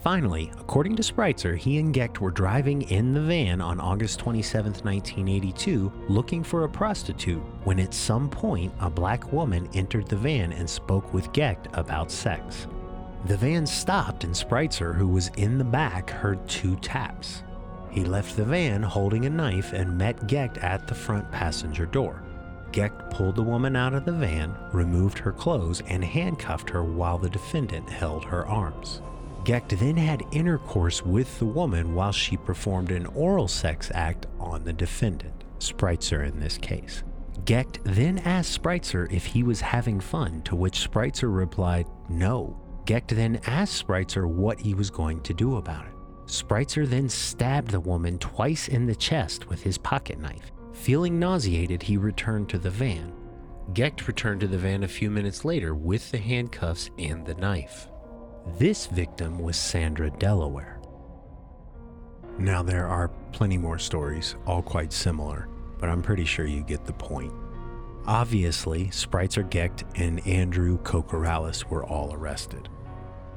Finally, 0.00 0.52
according 0.60 0.94
to 0.94 1.02
Spreitzer, 1.02 1.56
he 1.56 1.78
and 1.78 1.92
Gecht 1.92 2.20
were 2.20 2.30
driving 2.30 2.82
in 2.82 3.12
the 3.12 3.20
van 3.20 3.60
on 3.60 3.80
August 3.80 4.20
27, 4.20 4.72
1982, 4.84 5.92
looking 6.08 6.44
for 6.44 6.62
a 6.62 6.68
prostitute 6.68 7.42
when 7.64 7.80
at 7.80 7.92
some 7.92 8.30
point 8.30 8.72
a 8.80 8.88
black 8.88 9.32
woman 9.32 9.68
entered 9.74 10.06
the 10.06 10.16
van 10.16 10.52
and 10.52 10.70
spoke 10.70 11.12
with 11.12 11.32
Gecht 11.32 11.66
about 11.72 12.12
sex. 12.12 12.68
The 13.26 13.36
van 13.36 13.66
stopped 13.66 14.22
and 14.22 14.32
Spreitzer, 14.32 14.94
who 14.94 15.08
was 15.08 15.32
in 15.36 15.58
the 15.58 15.64
back, 15.64 16.10
heard 16.10 16.48
two 16.48 16.76
taps. 16.76 17.42
He 17.90 18.04
left 18.04 18.36
the 18.36 18.44
van 18.44 18.84
holding 18.84 19.26
a 19.26 19.30
knife 19.30 19.72
and 19.72 19.98
met 19.98 20.28
Gecht 20.28 20.58
at 20.58 20.86
the 20.86 20.94
front 20.94 21.28
passenger 21.32 21.86
door. 21.86 22.22
Gecht 22.70 23.10
pulled 23.10 23.34
the 23.34 23.42
woman 23.42 23.74
out 23.74 23.94
of 23.94 24.04
the 24.04 24.12
van, 24.12 24.54
removed 24.72 25.18
her 25.18 25.32
clothes, 25.32 25.82
and 25.88 26.04
handcuffed 26.04 26.70
her 26.70 26.84
while 26.84 27.18
the 27.18 27.30
defendant 27.30 27.90
held 27.90 28.24
her 28.24 28.46
arms. 28.46 29.02
Gecht 29.48 29.70
then 29.78 29.96
had 29.96 30.26
intercourse 30.30 31.02
with 31.02 31.38
the 31.38 31.46
woman 31.46 31.94
while 31.94 32.12
she 32.12 32.36
performed 32.36 32.90
an 32.90 33.06
oral 33.06 33.48
sex 33.48 33.90
act 33.94 34.26
on 34.38 34.62
the 34.62 34.74
defendant, 34.74 35.42
Spreitzer 35.58 36.28
in 36.28 36.38
this 36.38 36.58
case. 36.58 37.02
Gecht 37.46 37.78
then 37.84 38.18
asked 38.18 38.62
Spreitzer 38.62 39.10
if 39.10 39.24
he 39.24 39.42
was 39.42 39.62
having 39.62 40.00
fun, 40.00 40.42
to 40.42 40.54
which 40.54 40.86
Spreitzer 40.86 41.34
replied, 41.34 41.86
no. 42.10 42.60
Gecht 42.84 43.08
then 43.08 43.40
asked 43.46 43.86
Spreitzer 43.86 44.28
what 44.28 44.60
he 44.60 44.74
was 44.74 44.90
going 44.90 45.22
to 45.22 45.32
do 45.32 45.56
about 45.56 45.86
it. 45.86 45.94
Spreitzer 46.26 46.86
then 46.86 47.08
stabbed 47.08 47.70
the 47.70 47.80
woman 47.80 48.18
twice 48.18 48.68
in 48.68 48.84
the 48.84 48.94
chest 48.94 49.48
with 49.48 49.62
his 49.62 49.78
pocket 49.78 50.18
knife. 50.18 50.52
Feeling 50.74 51.18
nauseated, 51.18 51.82
he 51.82 51.96
returned 51.96 52.50
to 52.50 52.58
the 52.58 52.68
van. 52.68 53.14
Gecht 53.72 54.06
returned 54.06 54.42
to 54.42 54.46
the 54.46 54.58
van 54.58 54.82
a 54.82 54.88
few 54.88 55.10
minutes 55.10 55.42
later 55.42 55.74
with 55.74 56.10
the 56.10 56.18
handcuffs 56.18 56.90
and 56.98 57.24
the 57.24 57.34
knife. 57.36 57.88
This 58.56 58.86
victim 58.86 59.38
was 59.38 59.56
Sandra 59.56 60.10
Delaware. 60.10 60.80
Now, 62.38 62.62
there 62.62 62.86
are 62.86 63.08
plenty 63.32 63.58
more 63.58 63.78
stories, 63.78 64.36
all 64.46 64.62
quite 64.62 64.92
similar, 64.92 65.48
but 65.78 65.88
I'm 65.88 66.02
pretty 66.02 66.24
sure 66.24 66.46
you 66.46 66.62
get 66.62 66.84
the 66.84 66.92
point. 66.92 67.32
Obviously, 68.06 68.86
Spreitzer 68.86 69.48
Gecht 69.48 69.84
and 69.96 70.26
Andrew 70.26 70.78
Kokoraleis 70.78 71.64
were 71.64 71.84
all 71.84 72.14
arrested. 72.14 72.68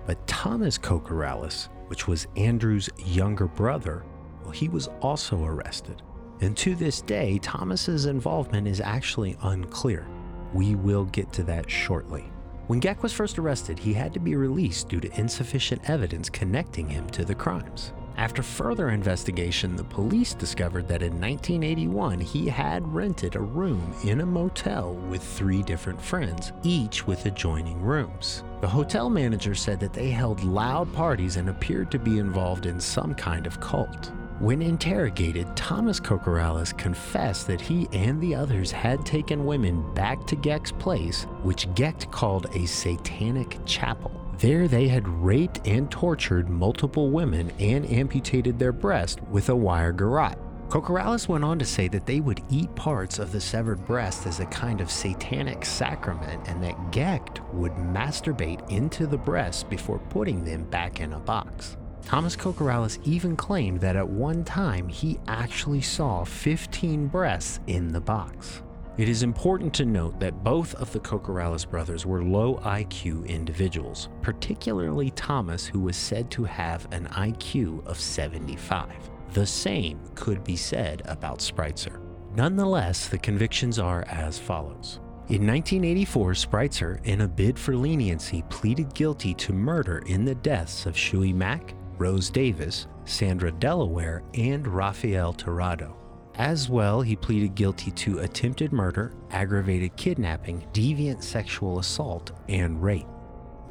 But 0.06 0.26
Thomas 0.28 0.78
Kokoraleis 0.78 1.68
which 1.92 2.08
was 2.08 2.26
Andrew's 2.38 2.90
younger 3.06 3.48
brother, 3.48 4.06
well, 4.44 4.52
he 4.52 4.70
was 4.70 4.88
also 5.02 5.44
arrested. 5.44 6.02
And 6.40 6.56
to 6.56 6.74
this 6.74 7.02
day, 7.02 7.38
Thomas's 7.40 8.06
involvement 8.06 8.66
is 8.66 8.80
actually 8.80 9.36
unclear. 9.42 10.08
We 10.54 10.76
will 10.76 11.04
get 11.04 11.34
to 11.34 11.44
that 11.44 11.70
shortly. 11.70 12.32
When 12.72 12.80
Gecht 12.80 13.04
was 13.04 13.12
first 13.12 13.38
arrested, 13.38 13.78
he 13.78 13.92
had 13.92 14.14
to 14.14 14.20
be 14.22 14.38
released 14.38 14.88
due 14.88 15.02
to 15.02 15.20
insufficient 15.20 15.90
evidence 15.90 16.30
connecting 16.30 16.88
him 16.88 17.06
to 17.10 17.26
the 17.26 17.36
crimes. 17.36 17.92
After 18.16 18.42
further 18.42 18.92
investigation, 18.92 19.76
the 19.76 19.84
police 19.84 20.34
discovered 20.34 20.88
that 20.88 21.04
in 21.04 21.20
1981 21.20 22.22
he 22.22 22.48
had 22.48 22.88
rented 22.88 23.36
a 23.36 23.42
room 23.42 23.94
in 24.06 24.22
a 24.22 24.26
motel 24.26 24.94
with 25.10 25.22
three 25.22 25.62
different 25.62 26.02
friends, 26.02 26.54
each 26.64 27.06
with 27.06 27.26
adjoining 27.26 27.82
rooms. 27.82 28.46
The 28.62 28.70
hotel 28.70 29.10
manager 29.10 29.54
said 29.54 29.82
that 29.82 29.92
they 29.92 30.10
held 30.10 30.42
loud 30.46 30.94
parties 30.94 31.36
and 31.36 31.50
appeared 31.50 31.92
to 31.92 32.00
be 32.00 32.20
involved 32.20 32.68
in 32.68 32.80
some 32.80 33.14
kind 33.16 33.48
of 33.48 33.60
cult. 33.60 34.14
When 34.42 34.64
interrogated, 34.64 35.56
Thomas 35.56 36.00
Kokoraleis 36.00 36.76
confessed 36.76 37.46
that 37.46 37.62
he 37.62 37.88
and 37.94 38.20
the 38.20 38.34
others 38.34 38.72
had 38.72 39.06
taken 39.06 39.46
women 39.46 39.94
back 39.94 40.26
to 40.26 40.36
Gecht's 40.36 40.72
place, 40.72 41.28
which 41.44 41.72
Gecht 41.76 42.10
called 42.10 42.48
a 42.56 42.66
satanic 42.66 43.60
chapel. 43.68 44.10
There, 44.40 44.68
they 44.68 44.88
had 44.88 45.08
raped 45.08 45.68
and 45.68 45.92
tortured 45.92 46.50
multiple 46.50 47.12
women 47.12 47.52
and 47.60 47.88
amputated 47.92 48.58
their 48.58 48.72
breast 48.72 49.22
with 49.30 49.50
a 49.50 49.56
wire 49.56 49.92
garrote. 49.92 50.40
Kokoraleis 50.70 51.28
went 51.28 51.44
on 51.44 51.60
to 51.60 51.66
say 51.66 51.88
that 51.90 52.08
they 52.08 52.20
would 52.20 52.42
eat 52.50 52.74
parts 52.74 53.20
of 53.20 53.32
the 53.32 53.42
severed 53.42 53.86
breast 53.86 54.26
as 54.26 54.40
a 54.40 54.48
kind 54.48 54.82
of 54.82 54.90
satanic 54.90 55.64
sacrament 55.64 56.42
and 56.48 56.64
that 56.64 56.92
Gecht 56.92 57.42
would 57.54 57.74
masturbate 57.74 58.68
into 58.72 59.06
the 59.06 59.20
breasts 59.20 59.62
before 59.62 60.00
putting 60.00 60.44
them 60.44 60.64
back 60.64 61.00
in 61.00 61.14
a 61.14 61.20
box. 61.20 61.78
Thomas 62.06 62.36
Kokoraleis 62.36 63.00
even 63.06 63.36
claimed 63.36 63.80
that 63.82 63.96
at 63.96 64.08
one 64.08 64.44
time 64.44 64.88
he 64.88 65.20
actually 65.28 65.82
saw 65.82 66.24
15 66.24 67.08
breasts 67.08 67.60
in 67.68 67.92
the 67.92 68.02
box. 68.02 68.62
It 68.98 69.08
is 69.08 69.24
important 69.24 69.74
to 69.76 69.86
note 69.86 70.20
that 70.20 70.44
both 70.44 70.76
of 70.76 70.92
the 70.92 71.00
Kokoraleis 71.00 71.68
brothers 71.68 72.06
were 72.06 72.24
low 72.24 72.58
IQ 72.58 73.26
individuals, 73.28 74.10
particularly 74.22 75.12
Thomas, 75.12 75.66
who 75.66 75.80
was 75.80 75.96
said 75.96 76.30
to 76.32 76.44
have 76.44 76.88
an 76.92 77.08
IQ 77.08 77.86
of 77.88 78.00
75. 78.00 78.90
The 79.32 79.46
same 79.46 80.00
could 80.14 80.44
be 80.44 80.58
said 80.58 81.02
about 81.06 81.40
Spreitzer. 81.40 82.02
Nonetheless, 82.36 83.08
the 83.08 83.18
convictions 83.18 83.80
are 83.80 84.04
as 84.10 84.38
follows. 84.38 85.00
In 85.30 85.48
1984, 85.48 86.34
Spreitzer, 86.34 87.06
in 87.06 87.22
a 87.22 87.28
bid 87.28 87.58
for 87.58 87.76
leniency, 87.76 88.44
pleaded 88.50 88.94
guilty 88.94 89.34
to 89.36 89.54
murder 89.54 90.04
in 90.08 90.26
the 90.26 90.36
deaths 90.36 90.86
of 90.86 90.98
Shui 90.98 91.32
Mak, 91.32 91.74
Rose 92.02 92.32
Davis, 92.32 92.88
Sandra 93.06 93.52
Delaware, 93.52 94.24
and 94.34 94.68
Rafael 94.68 95.36
Tirado. 95.36 95.94
As 96.34 96.68
well, 96.68 97.04
he 97.04 97.16
pleaded 97.16 97.54
guilty 97.54 97.92
to 97.92 98.22
attempted 98.22 98.74
murder, 98.74 99.14
aggravated 99.30 99.96
kidnapping, 99.98 100.66
deviant 100.74 101.22
sexual 101.22 101.78
assault, 101.78 102.32
and 102.50 102.82
rape. 102.82 103.06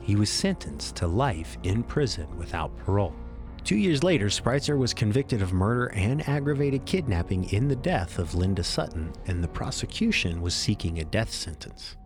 He 0.01 0.15
was 0.15 0.31
sentenced 0.31 0.95
to 0.97 1.09
life 1.09 1.59
in 1.65 1.83
prison 1.83 2.29
without 2.39 2.77
parole. 2.77 3.17
Two 3.65 3.77
years 3.77 4.05
later, 4.05 4.27
Spreitzer 4.27 4.79
was 4.79 4.95
convicted 4.95 5.43
of 5.43 5.53
murder 5.53 5.89
and 5.89 6.27
aggravated 6.29 6.87
kidnapping 6.87 7.53
in 7.53 7.67
the 7.67 7.75
death 7.75 8.21
of 8.21 8.37
Linda 8.37 8.63
Sutton, 8.63 9.13
and 9.27 9.43
the 9.43 9.49
prosecution 9.49 10.41
was 10.41 10.55
seeking 10.55 11.01
a 11.01 11.05
death 11.05 11.33
sentence. 11.33 11.97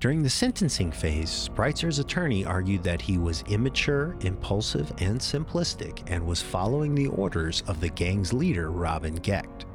During 0.00 0.22
the 0.22 0.30
sentencing 0.30 0.92
phase, 0.92 1.28
Spreitzer's 1.28 1.98
attorney 1.98 2.42
argued 2.42 2.82
that 2.84 3.02
he 3.02 3.18
was 3.18 3.44
immature, 3.48 4.16
impulsive, 4.22 4.90
and 4.96 5.20
simplistic 5.20 6.02
and 6.06 6.26
was 6.26 6.40
following 6.40 6.94
the 6.94 7.08
orders 7.08 7.62
of 7.66 7.82
the 7.82 7.90
gang's 7.90 8.32
leader, 8.32 8.70
Robin 8.70 9.16
Gecht. 9.16 9.66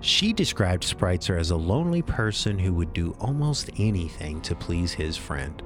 She 0.00 0.32
described 0.32 0.84
Spreitzer 0.84 1.38
as 1.38 1.50
a 1.50 1.56
lonely 1.56 2.00
person 2.00 2.58
who 2.58 2.72
would 2.72 2.94
do 2.94 3.14
almost 3.20 3.68
anything 3.76 4.40
to 4.40 4.54
please 4.54 4.94
his 4.94 5.18
friend. 5.18 5.62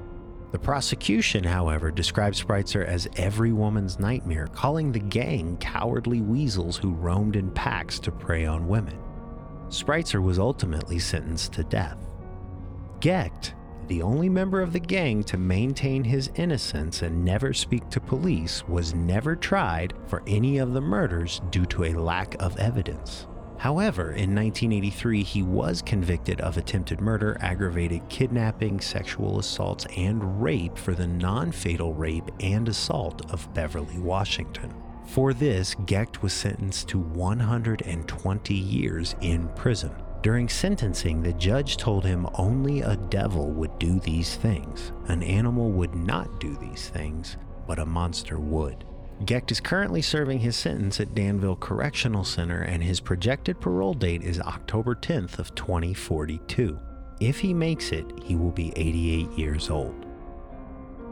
The 0.51 0.59
prosecution, 0.59 1.45
however, 1.45 1.89
described 1.89 2.35
Spreitzer 2.35 2.85
as 2.85 3.07
every 3.15 3.53
woman's 3.53 3.99
nightmare, 3.99 4.47
calling 4.47 4.91
the 4.91 4.99
gang 4.99 5.55
cowardly 5.61 6.19
weasels 6.19 6.75
who 6.75 6.91
roamed 6.91 7.37
in 7.37 7.51
packs 7.51 7.99
to 7.99 8.11
prey 8.11 8.45
on 8.45 8.67
women. 8.67 8.99
Spreitzer 9.69 10.21
was 10.21 10.39
ultimately 10.39 10.99
sentenced 10.99 11.53
to 11.53 11.63
death. 11.63 11.97
Gecht, 12.99 13.53
the 13.89 14.01
only 14.03 14.29
member 14.29 14.61
of 14.61 14.71
the 14.71 14.79
gang 14.79 15.23
to 15.23 15.37
maintain 15.37 16.03
his 16.03 16.29
innocence 16.35 17.01
and 17.01 17.25
never 17.25 17.53
speak 17.53 17.89
to 17.89 17.99
police, 17.99 18.65
was 18.67 18.93
never 18.93 19.35
tried 19.35 19.93
for 20.07 20.23
any 20.27 20.59
of 20.59 20.73
the 20.73 20.81
murders 20.81 21.41
due 21.49 21.65
to 21.65 21.85
a 21.85 21.93
lack 21.93 22.35
of 22.41 22.57
evidence. 22.57 23.27
However, 23.57 24.11
in 24.11 24.33
1983, 24.33 25.23
he 25.23 25.43
was 25.43 25.81
convicted 25.81 26.39
of 26.39 26.55
attempted 26.55 27.01
murder, 27.01 27.35
aggravated 27.41 28.07
kidnapping, 28.07 28.79
sexual 28.79 29.39
assaults, 29.39 29.85
and 29.97 30.41
rape 30.41 30.77
for 30.77 30.93
the 30.93 31.07
non 31.07 31.51
fatal 31.51 31.93
rape 31.93 32.31
and 32.39 32.69
assault 32.69 33.29
of 33.33 33.53
Beverly 33.53 33.99
Washington. 33.99 34.73
For 35.07 35.33
this, 35.33 35.75
Gecht 35.87 36.21
was 36.21 36.31
sentenced 36.31 36.87
to 36.89 36.99
120 36.99 38.53
years 38.53 39.15
in 39.19 39.49
prison. 39.49 39.91
During 40.21 40.49
sentencing, 40.49 41.23
the 41.23 41.33
judge 41.33 41.77
told 41.77 42.03
him 42.05 42.27
only 42.35 42.81
a 42.81 42.97
devil 42.97 43.51
would 43.51 43.79
do 43.79 43.99
these 44.01 44.35
things. 44.35 44.91
An 45.07 45.23
animal 45.23 45.71
would 45.71 45.95
not 45.95 46.41
do 46.41 46.57
these 46.57 46.89
things, 46.89 47.37
but 47.65 47.79
a 47.79 47.85
monster 47.85 48.37
would. 48.37 48.83
Gecht 49.25 49.51
is 49.51 49.59
currently 49.59 50.01
serving 50.01 50.39
his 50.39 50.55
sentence 50.55 50.99
at 50.99 51.15
Danville 51.15 51.55
Correctional 51.55 52.23
Center 52.23 52.61
and 52.61 52.81
his 52.83 52.99
projected 52.99 53.59
parole 53.59 53.93
date 53.93 54.23
is 54.23 54.39
October 54.39 54.95
10th 54.95 55.39
of 55.39 55.53
2042. 55.55 56.79
If 57.19 57.39
he 57.39 57.53
makes 57.53 57.91
it, 57.91 58.05
he 58.23 58.35
will 58.35 58.51
be 58.51 58.71
88 58.75 59.29
years 59.37 59.69
old. 59.69 59.98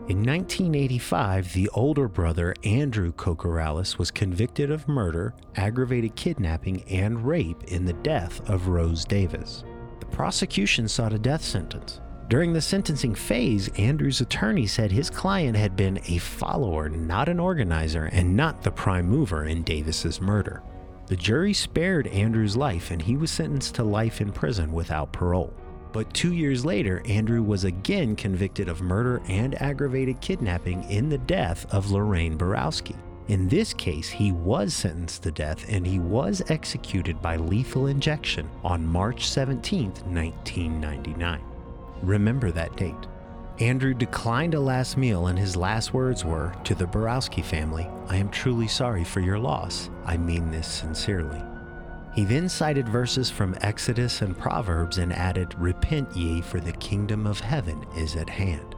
In 0.10 0.20
1985, 0.20 1.52
the 1.52 1.68
older 1.74 2.08
brother, 2.08 2.56
Andrew 2.64 3.12
Kokoraleis, 3.12 3.98
was 3.98 4.10
convicted 4.10 4.72
of 4.72 4.88
murder, 4.88 5.34
aggravated 5.58 6.16
kidnapping, 6.16 6.82
and 6.84 7.28
rape 7.28 7.62
in 7.66 7.84
the 7.84 7.92
death 7.92 8.40
of 8.50 8.70
Rose 8.70 9.04
Davis. 9.04 9.66
The 10.00 10.06
prosecution 10.06 10.88
sought 10.88 11.12
a 11.12 11.20
death 11.20 11.44
sentence. 11.44 12.00
During 12.30 12.54
the 12.54 12.62
sentencing 12.62 13.16
phase, 13.16 13.68
Andrew's 13.78 14.22
attorney 14.22 14.66
said 14.66 14.94
his 14.94 15.10
client 15.10 15.58
had 15.58 15.76
been 15.76 16.00
a 16.06 16.20
follower, 16.20 16.88
not 16.88 17.28
an 17.28 17.42
organizer, 17.42 18.06
and 18.14 18.34
not 18.34 18.62
the 18.62 18.72
prime 18.72 19.10
mover 19.10 19.44
in 19.48 19.62
Davis's 19.64 20.22
murder. 20.22 20.64
The 21.08 21.18
jury 21.18 21.54
spared 21.54 22.08
Andrew's 22.08 22.56
life 22.56 22.92
and 22.92 23.02
he 23.02 23.18
was 23.18 23.30
sentenced 23.30 23.76
to 23.76 23.84
life 23.84 24.22
in 24.22 24.32
prison 24.32 24.72
without 24.72 25.12
parole. 25.12 25.54
But 25.98 26.14
two 26.14 26.34
years 26.34 26.64
later, 26.64 27.02
Andrew 27.08 27.42
was 27.42 27.64
again 27.64 28.16
convicted 28.16 28.70
of 28.70 28.84
murder 28.84 29.20
and 29.28 29.60
aggravated 29.60 30.22
kidnapping 30.22 30.84
in 30.92 31.10
the 31.10 31.18
death 31.18 31.66
of 31.74 31.90
Lorraine 31.90 32.38
Borowski. 32.38 32.96
In 33.30 33.50
this 33.50 33.74
case, 33.74 34.08
he 34.08 34.32
was 34.32 34.76
sentenced 34.76 35.24
to 35.24 35.32
death 35.32 35.66
and 35.68 35.88
he 35.88 35.98
was 35.98 36.44
executed 36.52 37.20
by 37.20 37.38
lethal 37.38 37.88
injection 37.88 38.48
on 38.64 38.86
March 38.86 39.28
17, 39.28 39.86
1999. 39.86 41.42
Remember 42.04 42.52
that 42.52 42.76
date. 42.76 42.94
Andrew 43.60 43.96
declined 43.96 44.54
a 44.54 44.60
last 44.60 44.98
meal, 44.98 45.26
and 45.26 45.40
his 45.40 45.56
last 45.56 45.96
words 45.96 46.24
were 46.24 46.54
To 46.66 46.76
the 46.76 46.86
Borowski 46.86 47.42
family, 47.42 47.90
I 48.08 48.18
am 48.18 48.30
truly 48.30 48.68
sorry 48.68 49.04
for 49.04 49.20
your 49.20 49.40
loss. 49.40 49.90
I 50.06 50.16
mean 50.16 50.52
this 50.52 50.68
sincerely. 50.68 51.42
He 52.18 52.26
then 52.26 52.50
cited 52.50 52.90
verses 52.90 53.30
from 53.30 53.56
Exodus 53.62 54.24
and 54.24 54.36
Proverbs 54.36 54.98
and 54.98 55.14
added, 55.14 55.54
Repent 55.60 56.18
ye, 56.18 56.42
for 56.42 56.60
the 56.60 56.72
kingdom 56.72 57.28
of 57.28 57.40
heaven 57.40 57.86
is 57.96 58.16
at 58.16 58.28
hand. 58.28 58.74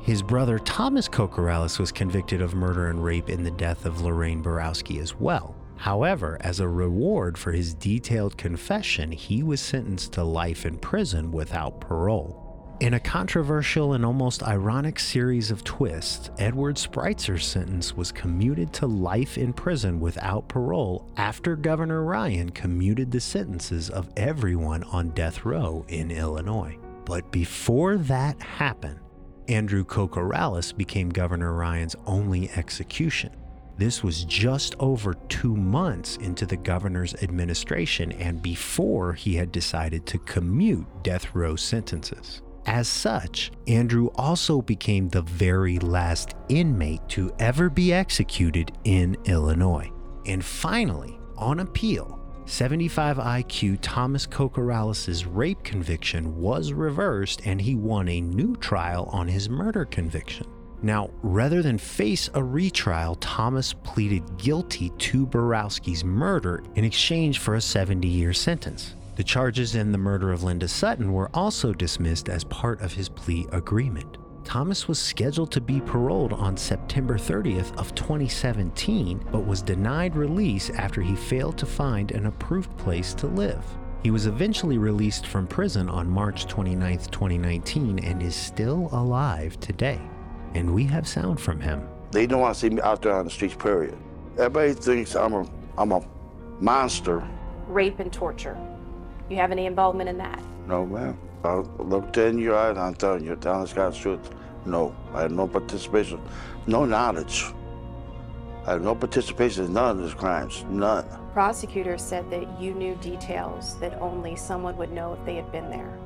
His 0.00 0.22
brother 0.22 0.58
Thomas 0.58 1.10
Kokoraleis 1.10 1.78
was 1.78 1.92
convicted 1.92 2.40
of 2.40 2.54
murder 2.54 2.88
and 2.88 3.04
rape 3.04 3.28
in 3.28 3.42
the 3.44 3.50
death 3.50 3.84
of 3.84 4.00
Lorraine 4.00 4.40
Borowski 4.40 4.98
as 4.98 5.14
well. 5.14 5.56
However, 5.76 6.38
as 6.40 6.58
a 6.58 6.66
reward 6.66 7.36
for 7.36 7.52
his 7.52 7.74
detailed 7.74 8.38
confession, 8.38 9.12
he 9.12 9.42
was 9.42 9.60
sentenced 9.60 10.14
to 10.14 10.24
life 10.24 10.64
in 10.64 10.78
prison 10.78 11.30
without 11.30 11.82
parole. 11.82 12.47
In 12.80 12.94
a 12.94 13.00
controversial 13.00 13.94
and 13.94 14.04
almost 14.04 14.44
ironic 14.44 15.00
series 15.00 15.50
of 15.50 15.64
twists, 15.64 16.30
Edward 16.38 16.76
Spreitzer's 16.76 17.44
sentence 17.44 17.96
was 17.96 18.12
commuted 18.12 18.72
to 18.74 18.86
life 18.86 19.36
in 19.36 19.52
prison 19.52 19.98
without 19.98 20.46
parole 20.46 21.10
after 21.16 21.56
Governor 21.56 22.04
Ryan 22.04 22.50
commuted 22.50 23.10
the 23.10 23.18
sentences 23.18 23.90
of 23.90 24.08
everyone 24.16 24.84
on 24.84 25.08
death 25.08 25.44
row 25.44 25.84
in 25.88 26.12
Illinois. 26.12 26.78
But 27.04 27.32
before 27.32 27.96
that 27.96 28.40
happened, 28.40 29.00
Andrew 29.48 29.84
Kokoraleis 29.84 30.76
became 30.76 31.08
Governor 31.08 31.54
Ryan's 31.54 31.96
only 32.06 32.48
execution. 32.50 33.34
This 33.76 34.04
was 34.04 34.22
just 34.22 34.76
over 34.78 35.14
two 35.28 35.56
months 35.56 36.16
into 36.18 36.46
the 36.46 36.56
governor's 36.56 37.14
administration 37.24 38.12
and 38.12 38.40
before 38.40 39.14
he 39.14 39.34
had 39.34 39.50
decided 39.50 40.06
to 40.06 40.18
commute 40.18 40.86
death 41.02 41.34
row 41.34 41.56
sentences. 41.56 42.40
As 42.68 42.86
such, 42.86 43.50
Andrew 43.66 44.10
also 44.16 44.60
became 44.60 45.08
the 45.08 45.22
very 45.22 45.78
last 45.78 46.34
inmate 46.50 47.00
to 47.08 47.32
ever 47.38 47.70
be 47.70 47.94
executed 47.94 48.72
in 48.84 49.16
Illinois. 49.24 49.90
And 50.26 50.44
finally, 50.44 51.18
on 51.38 51.60
appeal, 51.60 52.20
75 52.44 53.16
IQ 53.16 53.78
Thomas 53.80 54.26
Kokoraleis' 54.26 55.26
rape 55.26 55.64
conviction 55.64 56.36
was 56.36 56.74
reversed 56.74 57.40
and 57.46 57.58
he 57.58 57.74
won 57.74 58.06
a 58.06 58.20
new 58.20 58.54
trial 58.56 59.08
on 59.12 59.26
his 59.26 59.48
murder 59.48 59.86
conviction. 59.86 60.46
Now, 60.82 61.08
rather 61.22 61.62
than 61.62 61.78
face 61.78 62.28
a 62.34 62.44
retrial, 62.44 63.14
Thomas 63.14 63.72
pleaded 63.72 64.36
guilty 64.36 64.90
to 64.90 65.26
Borowski's 65.26 66.04
murder 66.04 66.62
in 66.74 66.84
exchange 66.84 67.38
for 67.38 67.54
a 67.54 67.62
70 67.62 68.06
year 68.06 68.34
sentence. 68.34 68.94
The 69.18 69.24
charges 69.24 69.74
in 69.74 69.90
the 69.90 69.98
murder 69.98 70.30
of 70.30 70.44
Linda 70.44 70.68
Sutton 70.68 71.12
were 71.12 71.28
also 71.34 71.72
dismissed 71.72 72.28
as 72.28 72.44
part 72.44 72.80
of 72.80 72.92
his 72.92 73.08
plea 73.08 73.48
agreement. 73.50 74.16
Thomas 74.44 74.86
was 74.86 75.00
scheduled 75.00 75.50
to 75.50 75.60
be 75.60 75.80
paroled 75.80 76.32
on 76.32 76.56
September 76.56 77.18
30th 77.18 77.76
of 77.76 77.92
2017, 77.96 79.26
but 79.32 79.44
was 79.44 79.60
denied 79.60 80.14
release 80.14 80.70
after 80.70 81.02
he 81.02 81.16
failed 81.16 81.58
to 81.58 81.66
find 81.66 82.12
an 82.12 82.26
approved 82.26 82.74
place 82.76 83.12
to 83.14 83.26
live. 83.26 83.64
He 84.04 84.12
was 84.12 84.26
eventually 84.26 84.78
released 84.78 85.26
from 85.26 85.48
prison 85.48 85.88
on 85.88 86.08
March 86.08 86.46
29, 86.46 86.98
2019, 87.10 87.98
and 87.98 88.22
is 88.22 88.36
still 88.36 88.88
alive 88.92 89.58
today 89.58 90.00
and 90.54 90.72
we 90.72 90.84
have 90.84 91.06
sound 91.06 91.40
from 91.40 91.60
him. 91.60 91.86
They 92.10 92.26
don't 92.26 92.40
want 92.40 92.54
to 92.54 92.60
see 92.60 92.70
me 92.70 92.80
out 92.82 93.02
there 93.02 93.14
on 93.14 93.24
the 93.24 93.30
streets, 93.30 93.54
period. 93.54 93.96
Everybody 94.38 94.74
thinks 94.74 95.14
I'm 95.16 95.32
a, 95.32 95.48
I'm 95.76 95.92
a 95.92 96.06
monster 96.60 97.26
rape 97.66 97.98
and 97.98 98.12
torture. 98.12 98.56
You 99.28 99.36
have 99.36 99.52
any 99.52 99.66
involvement 99.66 100.08
in 100.08 100.18
that? 100.18 100.42
No, 100.66 100.86
ma'am. 100.86 101.18
I 101.44 101.54
looked 101.82 102.16
in 102.16 102.38
your 102.38 102.56
eyes 102.56 102.70
and 102.70 102.80
I'm 102.80 102.94
telling 102.94 103.24
you, 103.24 103.38
honest 103.46 103.74
God's 103.74 103.98
truth. 103.98 104.30
No, 104.64 104.94
I 105.14 105.22
had 105.22 105.32
no 105.32 105.46
participation, 105.46 106.20
no 106.66 106.84
knowledge. 106.84 107.46
I 108.66 108.72
have 108.72 108.82
no 108.82 108.94
participation 108.94 109.66
in 109.66 109.72
none 109.72 109.98
of 109.98 110.02
these 110.02 110.14
crimes, 110.14 110.64
none. 110.68 111.06
Prosecutors 111.32 112.02
said 112.02 112.30
that 112.30 112.60
you 112.60 112.74
knew 112.74 112.96
details 112.96 113.78
that 113.80 113.98
only 114.00 114.36
someone 114.36 114.76
would 114.76 114.92
know 114.92 115.14
if 115.14 115.24
they 115.24 115.36
had 115.36 115.50
been 115.52 115.70
there. 115.70 115.96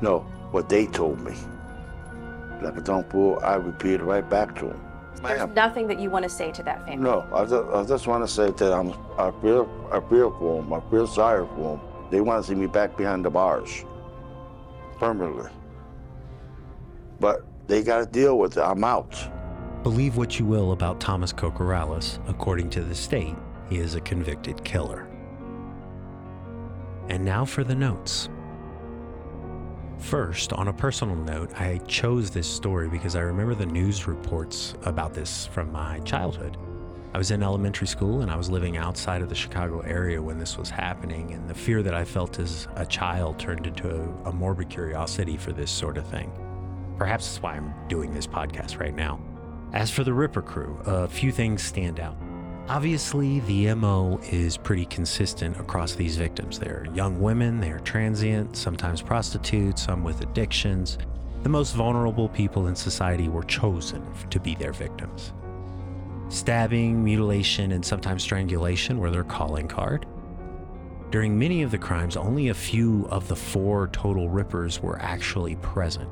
No, 0.00 0.20
what 0.50 0.68
they 0.68 0.86
told 0.86 1.20
me. 1.20 1.34
Like 2.62 2.76
a 2.76 2.80
don't 2.80 3.10
fool, 3.10 3.40
I 3.42 3.56
repeated 3.56 4.02
right 4.02 4.28
back 4.28 4.54
to 4.56 4.66
them. 4.66 4.82
There's 5.22 5.48
nothing 5.50 5.88
that 5.88 5.98
you 5.98 6.10
want 6.10 6.24
to 6.24 6.28
say 6.28 6.52
to 6.52 6.62
that 6.64 6.86
family. 6.86 7.02
No, 7.02 7.26
I 7.32 7.44
just, 7.44 7.68
I 7.74 7.84
just 7.84 8.06
want 8.06 8.26
to 8.26 8.32
say 8.32 8.50
that 8.50 8.72
I'm, 8.72 8.92
I 9.18 9.32
feel, 9.40 9.68
I 9.90 10.00
feel 10.08 10.30
for 10.38 10.62
them. 10.62 10.72
I 10.72 10.80
feel 10.90 11.06
sorry 11.06 11.46
for 11.56 11.76
them. 11.76 11.80
They 12.10 12.20
want 12.20 12.44
to 12.44 12.48
see 12.48 12.54
me 12.54 12.66
back 12.66 12.96
behind 12.96 13.24
the 13.24 13.30
bars, 13.30 13.84
permanently. 14.98 15.50
But 17.18 17.44
they 17.66 17.82
got 17.82 17.98
to 17.98 18.06
deal 18.06 18.38
with 18.38 18.56
it. 18.56 18.60
I'm 18.60 18.84
out. 18.84 19.16
Believe 19.82 20.16
what 20.16 20.38
you 20.38 20.44
will 20.44 20.72
about 20.72 21.00
Thomas 21.00 21.32
Kokoraleis, 21.32 22.18
according 22.28 22.70
to 22.70 22.82
the 22.82 22.94
state, 22.94 23.36
he 23.68 23.78
is 23.78 23.94
a 23.94 24.00
convicted 24.00 24.64
killer. 24.64 25.08
And 27.08 27.24
now 27.24 27.44
for 27.44 27.64
the 27.64 27.74
notes. 27.74 28.28
First, 29.98 30.52
on 30.52 30.68
a 30.68 30.72
personal 30.72 31.16
note, 31.16 31.52
I 31.58 31.78
chose 31.86 32.30
this 32.30 32.46
story 32.46 32.88
because 32.88 33.16
I 33.16 33.20
remember 33.20 33.54
the 33.54 33.66
news 33.66 34.06
reports 34.06 34.74
about 34.82 35.14
this 35.14 35.46
from 35.46 35.72
my 35.72 36.00
childhood. 36.00 36.56
I 37.16 37.18
was 37.18 37.30
in 37.30 37.42
elementary 37.42 37.86
school 37.86 38.20
and 38.20 38.30
I 38.30 38.36
was 38.36 38.50
living 38.50 38.76
outside 38.76 39.22
of 39.22 39.30
the 39.30 39.34
Chicago 39.34 39.80
area 39.80 40.20
when 40.20 40.38
this 40.38 40.58
was 40.58 40.68
happening, 40.68 41.32
and 41.32 41.48
the 41.48 41.54
fear 41.54 41.82
that 41.82 41.94
I 41.94 42.04
felt 42.04 42.38
as 42.38 42.68
a 42.76 42.84
child 42.84 43.38
turned 43.38 43.66
into 43.66 43.88
a, 43.88 44.28
a 44.28 44.32
morbid 44.34 44.68
curiosity 44.68 45.38
for 45.38 45.50
this 45.50 45.70
sort 45.70 45.96
of 45.96 46.06
thing. 46.06 46.30
Perhaps 46.98 47.26
that's 47.26 47.42
why 47.42 47.54
I'm 47.54 47.72
doing 47.88 48.12
this 48.12 48.26
podcast 48.26 48.78
right 48.78 48.94
now. 48.94 49.18
As 49.72 49.90
for 49.90 50.04
the 50.04 50.12
Ripper 50.12 50.42
crew, 50.42 50.78
a 50.84 51.08
few 51.08 51.32
things 51.32 51.62
stand 51.62 52.00
out. 52.00 52.18
Obviously, 52.68 53.40
the 53.40 53.72
MO 53.74 54.20
is 54.30 54.58
pretty 54.58 54.84
consistent 54.84 55.58
across 55.58 55.94
these 55.94 56.18
victims. 56.18 56.58
They're 56.58 56.84
young 56.92 57.18
women, 57.18 57.60
they're 57.60 57.80
transient, 57.80 58.58
sometimes 58.58 59.00
prostitutes, 59.00 59.84
some 59.84 60.04
with 60.04 60.20
addictions. 60.20 60.98
The 61.44 61.48
most 61.48 61.74
vulnerable 61.74 62.28
people 62.28 62.66
in 62.66 62.76
society 62.76 63.30
were 63.30 63.44
chosen 63.44 64.04
to 64.28 64.38
be 64.38 64.54
their 64.54 64.74
victims. 64.74 65.32
Stabbing, 66.28 67.04
mutilation, 67.04 67.72
and 67.72 67.84
sometimes 67.84 68.22
strangulation 68.22 68.98
were 68.98 69.10
their 69.10 69.24
calling 69.24 69.68
card. 69.68 70.06
During 71.10 71.38
many 71.38 71.62
of 71.62 71.70
the 71.70 71.78
crimes, 71.78 72.16
only 72.16 72.48
a 72.48 72.54
few 72.54 73.06
of 73.10 73.28
the 73.28 73.36
four 73.36 73.88
total 73.88 74.28
Rippers 74.28 74.82
were 74.82 75.00
actually 75.00 75.54
present. 75.56 76.10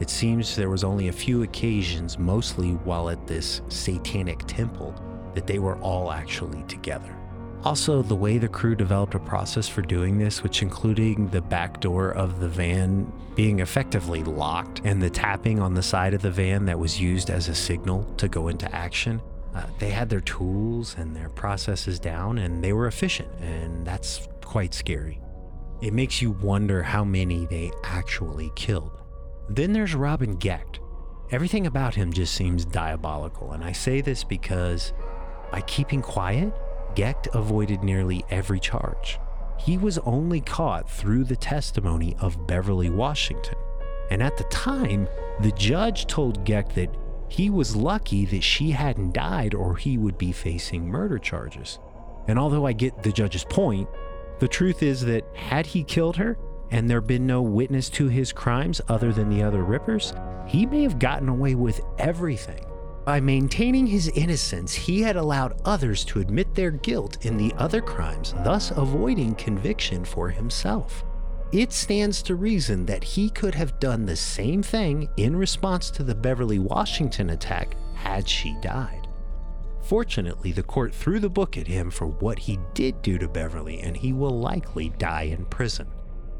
It 0.00 0.10
seems 0.10 0.54
there 0.54 0.68
was 0.68 0.84
only 0.84 1.08
a 1.08 1.12
few 1.12 1.44
occasions, 1.44 2.18
mostly 2.18 2.72
while 2.72 3.08
at 3.08 3.26
this 3.26 3.62
satanic 3.68 4.40
temple, 4.46 4.94
that 5.34 5.46
they 5.46 5.58
were 5.58 5.78
all 5.78 6.12
actually 6.12 6.62
together. 6.64 7.16
Also, 7.64 8.02
the 8.02 8.14
way 8.14 8.36
the 8.36 8.46
crew 8.46 8.74
developed 8.74 9.14
a 9.14 9.18
process 9.18 9.66
for 9.66 9.80
doing 9.80 10.18
this, 10.18 10.42
which 10.42 10.60
including 10.60 11.28
the 11.28 11.40
back 11.40 11.80
door 11.80 12.10
of 12.10 12.38
the 12.38 12.48
van 12.48 13.10
being 13.34 13.60
effectively 13.60 14.22
locked 14.22 14.82
and 14.84 15.02
the 15.02 15.08
tapping 15.08 15.58
on 15.58 15.72
the 15.72 15.82
side 15.82 16.12
of 16.12 16.20
the 16.20 16.30
van 16.30 16.66
that 16.66 16.78
was 16.78 17.00
used 17.00 17.30
as 17.30 17.48
a 17.48 17.54
signal 17.54 18.04
to 18.18 18.28
go 18.28 18.48
into 18.48 18.72
action, 18.74 19.22
uh, 19.54 19.66
they 19.78 19.90
had 19.90 20.08
their 20.08 20.20
tools 20.20 20.96
and 20.98 21.14
their 21.14 21.28
processes 21.28 22.00
down 22.00 22.38
and 22.38 22.62
they 22.62 22.72
were 22.72 22.86
efficient, 22.86 23.28
and 23.40 23.86
that's 23.86 24.28
quite 24.42 24.74
scary. 24.74 25.20
It 25.80 25.92
makes 25.92 26.22
you 26.22 26.32
wonder 26.32 26.82
how 26.82 27.04
many 27.04 27.46
they 27.46 27.70
actually 27.82 28.50
killed. 28.56 29.00
Then 29.48 29.72
there's 29.72 29.94
Robin 29.94 30.36
Gecht. 30.36 30.80
Everything 31.30 31.66
about 31.66 31.94
him 31.94 32.12
just 32.12 32.34
seems 32.34 32.64
diabolical, 32.64 33.52
and 33.52 33.64
I 33.64 33.72
say 33.72 34.00
this 34.00 34.24
because 34.24 34.92
by 35.50 35.60
keeping 35.62 36.02
quiet, 36.02 36.52
Gecht 36.94 37.28
avoided 37.34 37.82
nearly 37.82 38.24
every 38.30 38.60
charge. 38.60 39.18
He 39.58 39.78
was 39.78 39.98
only 39.98 40.40
caught 40.40 40.90
through 40.90 41.24
the 41.24 41.36
testimony 41.36 42.16
of 42.20 42.46
Beverly 42.46 42.90
Washington. 42.90 43.56
And 44.10 44.22
at 44.22 44.36
the 44.36 44.44
time, 44.44 45.08
the 45.40 45.52
judge 45.52 46.06
told 46.06 46.44
Gecht 46.44 46.74
that 46.74 46.94
he 47.34 47.50
was 47.50 47.74
lucky 47.74 48.24
that 48.26 48.44
she 48.44 48.70
hadn't 48.70 49.12
died 49.12 49.54
or 49.54 49.74
he 49.74 49.98
would 49.98 50.16
be 50.16 50.30
facing 50.30 50.86
murder 50.86 51.18
charges. 51.18 51.80
And 52.28 52.38
although 52.38 52.64
I 52.64 52.72
get 52.72 53.02
the 53.02 53.10
judge's 53.10 53.42
point, 53.42 53.88
the 54.38 54.46
truth 54.46 54.84
is 54.84 55.00
that 55.00 55.24
had 55.34 55.66
he 55.66 55.82
killed 55.82 56.16
her 56.16 56.38
and 56.70 56.88
there 56.88 57.00
been 57.00 57.26
no 57.26 57.42
witness 57.42 57.90
to 57.90 58.06
his 58.06 58.32
crimes 58.32 58.80
other 58.88 59.12
than 59.12 59.30
the 59.30 59.42
other 59.42 59.64
Rippers, 59.64 60.14
he 60.46 60.64
may 60.64 60.84
have 60.84 61.00
gotten 61.00 61.28
away 61.28 61.56
with 61.56 61.80
everything. 61.98 62.64
By 63.04 63.18
maintaining 63.18 63.88
his 63.88 64.06
innocence, 64.10 64.72
he 64.72 65.02
had 65.02 65.16
allowed 65.16 65.60
others 65.64 66.04
to 66.06 66.20
admit 66.20 66.54
their 66.54 66.70
guilt 66.70 67.26
in 67.26 67.36
the 67.36 67.52
other 67.58 67.80
crimes, 67.80 68.32
thus 68.44 68.70
avoiding 68.70 69.34
conviction 69.34 70.04
for 70.04 70.30
himself. 70.30 71.04
It 71.54 71.72
stands 71.72 72.20
to 72.24 72.34
reason 72.34 72.84
that 72.86 73.04
he 73.04 73.30
could 73.30 73.54
have 73.54 73.78
done 73.78 74.06
the 74.06 74.16
same 74.16 74.60
thing 74.60 75.08
in 75.16 75.36
response 75.36 75.88
to 75.92 76.02
the 76.02 76.12
Beverly 76.12 76.58
Washington 76.58 77.30
attack 77.30 77.76
had 77.94 78.28
she 78.28 78.56
died. 78.60 79.06
Fortunately, 79.80 80.50
the 80.50 80.64
court 80.64 80.92
threw 80.92 81.20
the 81.20 81.30
book 81.30 81.56
at 81.56 81.68
him 81.68 81.92
for 81.92 82.08
what 82.08 82.40
he 82.40 82.58
did 82.74 83.00
do 83.02 83.18
to 83.18 83.28
Beverly, 83.28 83.78
and 83.82 83.96
he 83.96 84.12
will 84.12 84.36
likely 84.36 84.88
die 84.98 85.32
in 85.32 85.44
prison. 85.44 85.86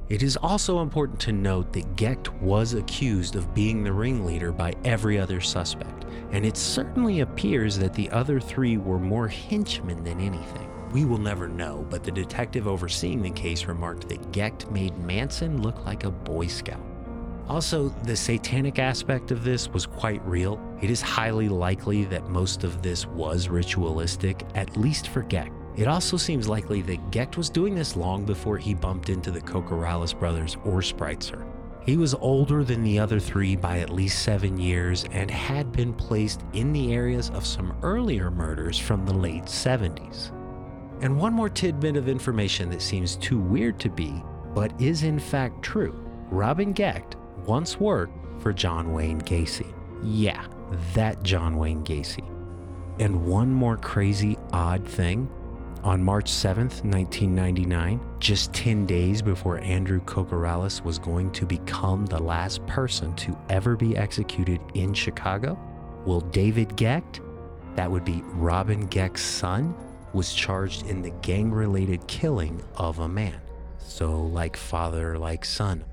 It 0.08 0.24
is 0.24 0.36
also 0.36 0.80
important 0.80 1.20
to 1.20 1.32
note 1.32 1.72
that 1.74 1.94
Gecht 1.94 2.32
was 2.42 2.74
accused 2.74 3.36
of 3.36 3.54
being 3.54 3.84
the 3.84 3.92
ringleader 3.92 4.50
by 4.50 4.74
every 4.84 5.16
other 5.16 5.40
suspect, 5.40 6.06
and 6.32 6.44
it 6.44 6.56
certainly 6.56 7.20
appears 7.20 7.78
that 7.78 7.94
the 7.94 8.10
other 8.10 8.40
three 8.40 8.78
were 8.78 8.98
more 8.98 9.28
henchmen 9.28 10.02
than 10.02 10.20
anything. 10.20 10.73
We 10.94 11.04
will 11.04 11.18
never 11.18 11.48
know, 11.48 11.84
but 11.90 12.04
the 12.04 12.12
detective 12.12 12.68
overseeing 12.68 13.20
the 13.20 13.32
case 13.32 13.64
remarked 13.64 14.08
that 14.08 14.30
Gecht 14.30 14.70
made 14.70 14.96
Manson 14.98 15.60
look 15.60 15.84
like 15.84 16.04
a 16.04 16.10
Boy 16.12 16.46
Scout. 16.46 16.86
Also, 17.48 17.88
the 18.04 18.14
satanic 18.14 18.78
aspect 18.78 19.32
of 19.32 19.42
this 19.42 19.68
was 19.68 19.86
quite 19.86 20.24
real. 20.24 20.60
It 20.80 20.90
is 20.90 21.02
highly 21.02 21.48
likely 21.48 22.04
that 22.04 22.28
most 22.28 22.62
of 22.62 22.80
this 22.80 23.06
was 23.06 23.48
ritualistic, 23.48 24.44
at 24.54 24.76
least 24.76 25.08
for 25.08 25.24
Gecht. 25.24 25.50
It 25.76 25.88
also 25.88 26.16
seems 26.16 26.48
likely 26.48 26.80
that 26.82 27.10
Gecht 27.10 27.36
was 27.36 27.50
doing 27.50 27.74
this 27.74 27.96
long 27.96 28.24
before 28.24 28.56
he 28.56 28.72
bumped 28.72 29.08
into 29.08 29.32
the 29.32 29.40
Kokoraleis 29.40 30.16
brothers 30.16 30.56
or 30.64 30.78
Spreitzer. 30.80 31.44
He 31.84 31.96
was 31.96 32.14
older 32.14 32.62
than 32.62 32.84
the 32.84 33.00
other 33.00 33.18
three 33.18 33.56
by 33.56 33.80
at 33.80 33.90
least 33.90 34.22
seven 34.22 34.58
years 34.58 35.04
and 35.10 35.28
had 35.28 35.72
been 35.72 35.92
placed 35.92 36.42
in 36.52 36.72
the 36.72 36.94
areas 36.94 37.30
of 37.30 37.44
some 37.44 37.76
earlier 37.82 38.30
murders 38.30 38.78
from 38.78 39.04
the 39.04 39.12
late 39.12 39.46
70s. 39.46 40.30
And 41.04 41.18
one 41.18 41.34
more 41.34 41.50
tidbit 41.50 41.98
of 41.98 42.08
information 42.08 42.70
that 42.70 42.80
seems 42.80 43.16
too 43.16 43.38
weird 43.38 43.78
to 43.80 43.90
be, 43.90 44.22
but 44.54 44.72
is 44.80 45.02
in 45.02 45.18
fact 45.18 45.62
true. 45.62 45.94
Robin 46.30 46.72
Gecht 46.72 47.16
once 47.44 47.78
worked 47.78 48.14
for 48.40 48.54
John 48.54 48.90
Wayne 48.94 49.20
Gacy. 49.20 49.70
Yeah, 50.02 50.46
that 50.94 51.22
John 51.22 51.58
Wayne 51.58 51.84
Gacy. 51.84 52.26
And 53.00 53.26
one 53.26 53.52
more 53.52 53.76
crazy, 53.76 54.38
odd 54.54 54.88
thing 54.88 55.28
on 55.82 56.02
March 56.02 56.30
7th, 56.30 56.82
1999, 56.82 58.00
just 58.18 58.54
10 58.54 58.86
days 58.86 59.20
before 59.20 59.58
Andrew 59.58 60.00
Kokoraleis 60.00 60.82
was 60.82 60.98
going 60.98 61.30
to 61.32 61.44
become 61.44 62.06
the 62.06 62.22
last 62.22 62.66
person 62.66 63.14
to 63.16 63.38
ever 63.50 63.76
be 63.76 63.94
executed 63.94 64.58
in 64.72 64.94
Chicago, 64.94 65.58
will 66.06 66.22
David 66.22 66.74
Gecht, 66.76 67.20
that 67.74 67.90
would 67.90 68.06
be 68.06 68.22
Robin 68.24 68.86
Gecht's 68.86 69.20
son, 69.20 69.74
was 70.14 70.32
charged 70.32 70.86
in 70.86 71.02
the 71.02 71.10
gang 71.10 71.50
related 71.50 72.06
killing 72.06 72.62
of 72.76 73.00
a 73.00 73.08
man. 73.08 73.40
So, 73.78 74.22
like 74.22 74.56
father, 74.56 75.18
like 75.18 75.44
son. 75.44 75.84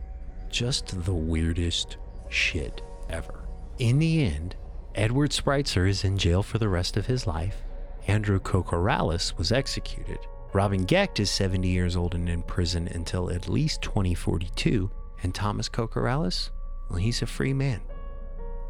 Just 0.49 1.03
the 1.05 1.13
weirdest 1.13 1.97
shit 2.29 2.81
ever. 3.09 3.41
In 3.79 3.99
the 3.99 4.23
end, 4.23 4.55
Edward 4.95 5.31
Spreitzer 5.31 5.87
is 5.89 6.03
in 6.03 6.17
jail 6.17 6.43
for 6.43 6.57
the 6.57 6.69
rest 6.69 6.97
of 6.97 7.07
his 7.07 7.25
life. 7.25 7.63
Andrew 8.07 8.39
Kokoraleis 8.39 9.37
was 9.37 9.51
executed. 9.51 10.19
Robin 10.53 10.85
Gecht 10.85 11.19
is 11.19 11.31
70 11.31 11.67
years 11.67 11.95
old 11.95 12.13
and 12.13 12.27
in 12.27 12.43
prison 12.43 12.87
until 12.89 13.31
at 13.31 13.47
least 13.47 13.81
2042. 13.81 14.91
And 15.23 15.33
Thomas 15.33 15.69
Kokoraleis, 15.69 16.49
well, 16.89 16.99
he's 16.99 17.21
a 17.21 17.27
free 17.27 17.53
man. 17.53 17.81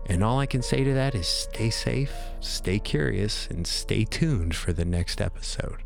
And 0.08 0.24
all 0.24 0.40
I 0.40 0.46
can 0.46 0.62
say 0.62 0.84
to 0.84 0.94
that 0.94 1.16
is 1.16 1.28
stay 1.28 1.70
safe, 1.70 2.14
stay 2.40 2.80
curious, 2.80 3.48
and 3.48 3.66
stay 3.66 4.04
tuned 4.04 4.56
for 4.56 4.74
the 4.74 4.86
next 4.86 5.22
episode. 5.22 5.84